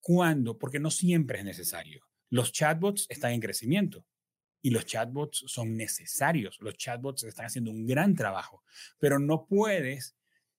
¿Cuándo? 0.00 0.58
Porque 0.58 0.78
no 0.78 0.90
siempre 0.90 1.38
es 1.38 1.44
necesario. 1.46 2.06
Los 2.28 2.52
chatbots 2.52 3.06
están 3.08 3.32
en 3.32 3.40
crecimiento 3.40 4.06
y 4.60 4.70
los 4.70 4.84
chatbots 4.84 5.44
son 5.46 5.74
necesarios. 5.74 6.58
Los 6.60 6.76
chatbots 6.76 7.24
están 7.24 7.46
haciendo 7.46 7.70
un 7.70 7.86
gran 7.86 8.14
trabajo, 8.14 8.62
pero 8.98 9.18
no 9.18 9.46
puedes 9.46 10.16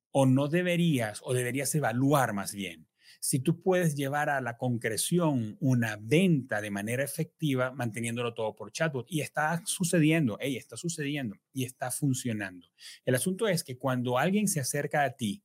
o 0.09 0.25
no 0.25 0.47
deberías 0.47 1.19
o 1.23 1.35
deberías 1.35 1.75
evaluar 1.75 2.33
más 2.33 2.51
bien 2.51 2.87
si 3.25 3.39
tú 3.39 3.59
puedes 3.59 3.95
llevar 3.95 4.29
a 4.29 4.39
la 4.39 4.55
concreción 4.55 5.57
una 5.59 5.97
venta 5.99 6.61
de 6.61 6.69
manera 6.69 7.03
efectiva 7.03 7.71
manteniéndolo 7.71 8.35
todo 8.35 8.55
por 8.55 8.71
chatbot. 8.71 9.07
Y 9.09 9.21
está 9.21 9.63
sucediendo, 9.65 10.37
hey, 10.39 10.57
está 10.57 10.77
sucediendo 10.77 11.35
y 11.51 11.63
está 11.63 11.89
funcionando. 11.89 12.67
El 13.03 13.15
asunto 13.15 13.47
es 13.47 13.63
que 13.63 13.79
cuando 13.79 14.19
alguien 14.19 14.47
se 14.47 14.59
acerca 14.59 15.03
a 15.03 15.15
ti 15.15 15.43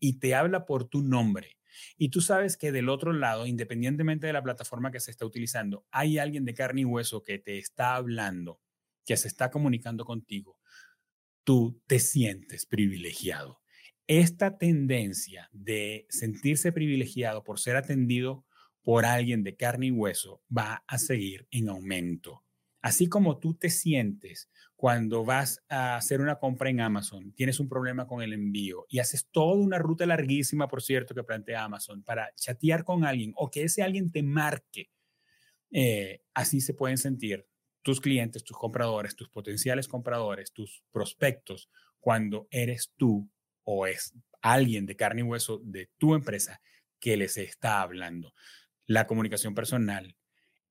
y 0.00 0.18
te 0.18 0.34
habla 0.34 0.66
por 0.66 0.88
tu 0.88 1.00
nombre, 1.00 1.58
y 1.96 2.08
tú 2.08 2.20
sabes 2.20 2.56
que 2.56 2.72
del 2.72 2.88
otro 2.88 3.12
lado, 3.12 3.46
independientemente 3.46 4.26
de 4.26 4.32
la 4.32 4.42
plataforma 4.42 4.90
que 4.90 4.98
se 4.98 5.12
está 5.12 5.24
utilizando, 5.24 5.86
hay 5.92 6.18
alguien 6.18 6.44
de 6.44 6.54
carne 6.54 6.80
y 6.80 6.86
hueso 6.86 7.22
que 7.22 7.38
te 7.38 7.56
está 7.56 7.94
hablando, 7.94 8.60
que 9.06 9.16
se 9.16 9.28
está 9.28 9.48
comunicando 9.52 10.04
contigo. 10.04 10.58
Tú 11.44 11.80
te 11.86 12.00
sientes 12.00 12.66
privilegiado. 12.66 13.61
Esta 14.06 14.58
tendencia 14.58 15.48
de 15.52 16.06
sentirse 16.08 16.72
privilegiado 16.72 17.44
por 17.44 17.60
ser 17.60 17.76
atendido 17.76 18.44
por 18.82 19.06
alguien 19.06 19.44
de 19.44 19.56
carne 19.56 19.86
y 19.86 19.90
hueso 19.92 20.42
va 20.56 20.84
a 20.86 20.98
seguir 20.98 21.46
en 21.50 21.68
aumento. 21.68 22.44
Así 22.82 23.08
como 23.08 23.38
tú 23.38 23.54
te 23.54 23.70
sientes 23.70 24.50
cuando 24.74 25.24
vas 25.24 25.62
a 25.68 25.96
hacer 25.96 26.20
una 26.20 26.40
compra 26.40 26.68
en 26.68 26.80
Amazon, 26.80 27.32
tienes 27.32 27.60
un 27.60 27.68
problema 27.68 28.08
con 28.08 28.22
el 28.22 28.32
envío 28.32 28.86
y 28.88 28.98
haces 28.98 29.28
toda 29.30 29.54
una 29.54 29.78
ruta 29.78 30.04
larguísima, 30.04 30.66
por 30.66 30.82
cierto, 30.82 31.14
que 31.14 31.22
plantea 31.22 31.62
Amazon 31.62 32.02
para 32.02 32.34
chatear 32.34 32.82
con 32.82 33.04
alguien 33.04 33.32
o 33.36 33.52
que 33.52 33.62
ese 33.62 33.84
alguien 33.84 34.10
te 34.10 34.24
marque, 34.24 34.90
eh, 35.70 36.22
así 36.34 36.60
se 36.60 36.74
pueden 36.74 36.98
sentir 36.98 37.46
tus 37.82 38.00
clientes, 38.00 38.42
tus 38.42 38.56
compradores, 38.56 39.14
tus 39.14 39.28
potenciales 39.28 39.86
compradores, 39.86 40.52
tus 40.52 40.82
prospectos, 40.90 41.70
cuando 42.00 42.48
eres 42.50 42.92
tú 42.96 43.30
o 43.64 43.86
es 43.86 44.14
alguien 44.40 44.86
de 44.86 44.96
carne 44.96 45.20
y 45.20 45.24
hueso 45.24 45.60
de 45.64 45.90
tu 45.98 46.14
empresa 46.14 46.60
que 46.98 47.16
les 47.16 47.36
está 47.36 47.82
hablando. 47.82 48.34
La 48.86 49.06
comunicación 49.06 49.54
personal 49.54 50.16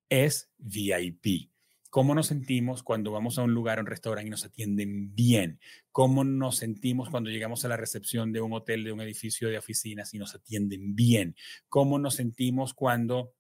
es 0.10 0.52
VIP 0.58 1.52
cómo 1.92 2.16
nos 2.16 2.28
sentimos 2.28 2.84
cuando 2.84 3.12
vamos 3.12 3.38
a 3.38 3.44
un 3.44 3.54
lugar, 3.54 3.78
a 3.78 3.82
un 3.82 3.88
restaurante 3.88 4.28
y 4.28 4.32
nos 4.32 4.46
atienden 4.46 5.14
bien, 5.14 5.60
cómo 5.92 6.24
nos 6.24 6.56
sentimos 6.56 7.10
cuando 7.10 7.30
llegamos 7.30 7.66
a 7.66 7.68
la 7.68 7.76
recepción 7.76 8.32
de 8.32 8.40
un 8.40 8.54
hotel, 8.54 8.86
de 8.86 8.94
un 8.94 9.02
edificio 9.02 9.50
de 9.50 9.58
oficinas 9.58 10.14
y 10.14 10.18
nos 10.18 10.34
atienden 10.34 10.96
bien, 10.96 11.36
cómo 11.68 12.00
nos 12.00 12.16
sentimos 12.16 12.74
cuando 12.74 13.34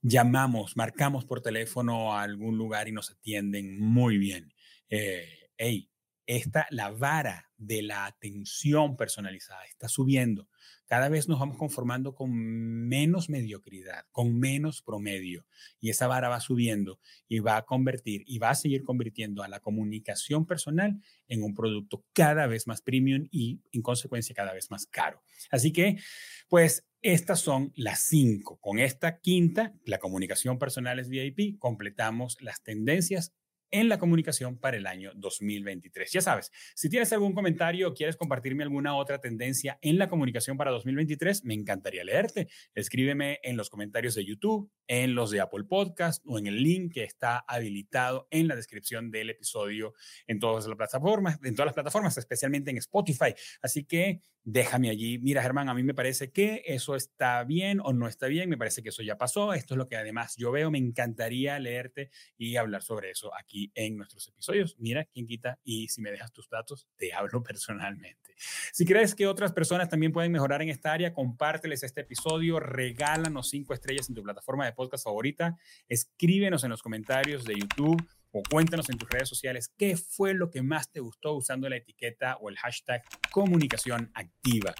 llamamos, 0.00 0.74
marcamos 0.74 1.26
por 1.26 1.42
teléfono 1.42 2.14
a 2.14 2.22
algún 2.22 2.56
lugar 2.56 2.88
y 2.88 2.92
nos 2.92 3.10
atienden 3.10 3.78
muy 3.78 4.16
bien. 4.16 4.54
Eh, 4.88 5.50
hey, 5.58 5.90
esta, 6.24 6.66
la 6.70 6.92
vara 6.92 7.50
de 7.66 7.82
la 7.82 8.06
atención 8.06 8.96
personalizada 8.96 9.64
está 9.66 9.88
subiendo. 9.88 10.48
Cada 10.86 11.08
vez 11.08 11.28
nos 11.28 11.40
vamos 11.40 11.56
conformando 11.56 12.14
con 12.14 12.30
menos 12.30 13.30
mediocridad, 13.30 14.04
con 14.12 14.38
menos 14.38 14.82
promedio. 14.82 15.46
Y 15.80 15.90
esa 15.90 16.06
vara 16.06 16.28
va 16.28 16.40
subiendo 16.40 17.00
y 17.26 17.38
va 17.38 17.56
a 17.56 17.64
convertir 17.64 18.22
y 18.26 18.38
va 18.38 18.50
a 18.50 18.54
seguir 18.54 18.84
convirtiendo 18.84 19.42
a 19.42 19.48
la 19.48 19.60
comunicación 19.60 20.46
personal 20.46 21.00
en 21.26 21.42
un 21.42 21.54
producto 21.54 22.04
cada 22.12 22.46
vez 22.46 22.66
más 22.66 22.82
premium 22.82 23.28
y 23.30 23.60
en 23.72 23.82
consecuencia 23.82 24.34
cada 24.34 24.52
vez 24.52 24.70
más 24.70 24.86
caro. 24.86 25.22
Así 25.50 25.72
que, 25.72 25.98
pues, 26.48 26.86
estas 27.00 27.40
son 27.40 27.72
las 27.76 28.00
cinco. 28.00 28.58
Con 28.60 28.78
esta 28.78 29.20
quinta, 29.20 29.74
la 29.84 29.98
comunicación 29.98 30.58
personal 30.58 30.98
es 30.98 31.08
VIP, 31.08 31.58
completamos 31.58 32.40
las 32.40 32.62
tendencias 32.62 33.34
en 33.74 33.88
la 33.88 33.98
comunicación 33.98 34.56
para 34.56 34.76
el 34.76 34.86
año 34.86 35.10
2023. 35.16 36.12
Ya 36.12 36.20
sabes, 36.20 36.52
si 36.76 36.88
tienes 36.88 37.12
algún 37.12 37.32
comentario 37.32 37.88
o 37.88 37.92
quieres 37.92 38.16
compartirme 38.16 38.62
alguna 38.62 38.94
otra 38.94 39.18
tendencia 39.18 39.80
en 39.82 39.98
la 39.98 40.08
comunicación 40.08 40.56
para 40.56 40.70
2023, 40.70 41.44
me 41.44 41.54
encantaría 41.54 42.04
leerte. 42.04 42.46
Escríbeme 42.76 43.40
en 43.42 43.56
los 43.56 43.70
comentarios 43.70 44.14
de 44.14 44.24
YouTube, 44.24 44.70
en 44.86 45.16
los 45.16 45.32
de 45.32 45.40
Apple 45.40 45.64
Podcast 45.64 46.22
o 46.24 46.38
en 46.38 46.46
el 46.46 46.62
link 46.62 46.94
que 46.94 47.02
está 47.02 47.44
habilitado 47.48 48.28
en 48.30 48.46
la 48.46 48.54
descripción 48.54 49.10
del 49.10 49.30
episodio 49.30 49.94
en 50.28 50.38
todas 50.38 50.68
las 50.68 50.76
plataformas, 50.76 51.40
en 51.42 51.56
todas 51.56 51.66
las 51.66 51.74
plataformas, 51.74 52.16
especialmente 52.16 52.70
en 52.70 52.78
Spotify. 52.78 53.34
Así 53.60 53.84
que 53.84 54.20
déjame 54.44 54.90
allí. 54.90 55.18
Mira, 55.18 55.42
Germán, 55.42 55.68
a 55.68 55.74
mí 55.74 55.82
me 55.82 55.94
parece 55.94 56.30
que 56.30 56.62
eso 56.66 56.94
está 56.94 57.42
bien 57.44 57.80
o 57.82 57.92
no 57.92 58.06
está 58.06 58.26
bien. 58.26 58.48
Me 58.48 58.58
parece 58.58 58.82
que 58.82 58.90
eso 58.90 59.02
ya 59.02 59.16
pasó. 59.16 59.54
Esto 59.54 59.74
es 59.74 59.78
lo 59.78 59.88
que 59.88 59.96
además 59.96 60.36
yo 60.36 60.52
veo. 60.52 60.70
Me 60.70 60.78
encantaría 60.78 61.58
leerte 61.58 62.10
y 62.36 62.56
hablar 62.56 62.82
sobre 62.82 63.10
eso 63.10 63.32
aquí 63.34 63.72
en 63.74 63.96
nuestros 63.96 64.28
episodios. 64.28 64.76
Mira, 64.78 65.06
quién 65.06 65.26
quita. 65.26 65.58
Y 65.64 65.88
si 65.88 66.00
me 66.02 66.10
dejas 66.10 66.32
tus 66.32 66.48
datos, 66.48 66.86
te 66.96 67.12
hablo 67.12 67.42
personalmente. 67.42 68.34
Si 68.72 68.84
crees 68.84 69.14
que 69.14 69.26
otras 69.26 69.52
personas 69.52 69.88
también 69.88 70.12
pueden 70.12 70.32
mejorar 70.32 70.60
en 70.62 70.68
esta 70.68 70.92
área, 70.92 71.14
compárteles 71.14 71.82
este 71.82 72.02
episodio, 72.02 72.60
regálanos 72.60 73.48
cinco 73.48 73.72
estrellas 73.72 74.08
en 74.08 74.14
tu 74.14 74.22
plataforma 74.22 74.66
de 74.66 74.72
podcast 74.72 75.04
favorita, 75.04 75.56
escríbenos 75.88 76.64
en 76.64 76.70
los 76.70 76.82
comentarios 76.82 77.44
de 77.44 77.54
YouTube 77.54 78.06
o 78.34 78.42
cuéntanos 78.42 78.90
en 78.90 78.98
tus 78.98 79.08
redes 79.08 79.28
sociales 79.28 79.72
qué 79.78 79.96
fue 79.96 80.34
lo 80.34 80.50
que 80.50 80.60
más 80.60 80.90
te 80.90 80.98
gustó 80.98 81.34
usando 81.34 81.68
la 81.68 81.76
etiqueta 81.76 82.36
o 82.38 82.50
el 82.50 82.56
hashtag 82.56 83.02
comunicación 83.30 84.10
activa. 84.12 84.74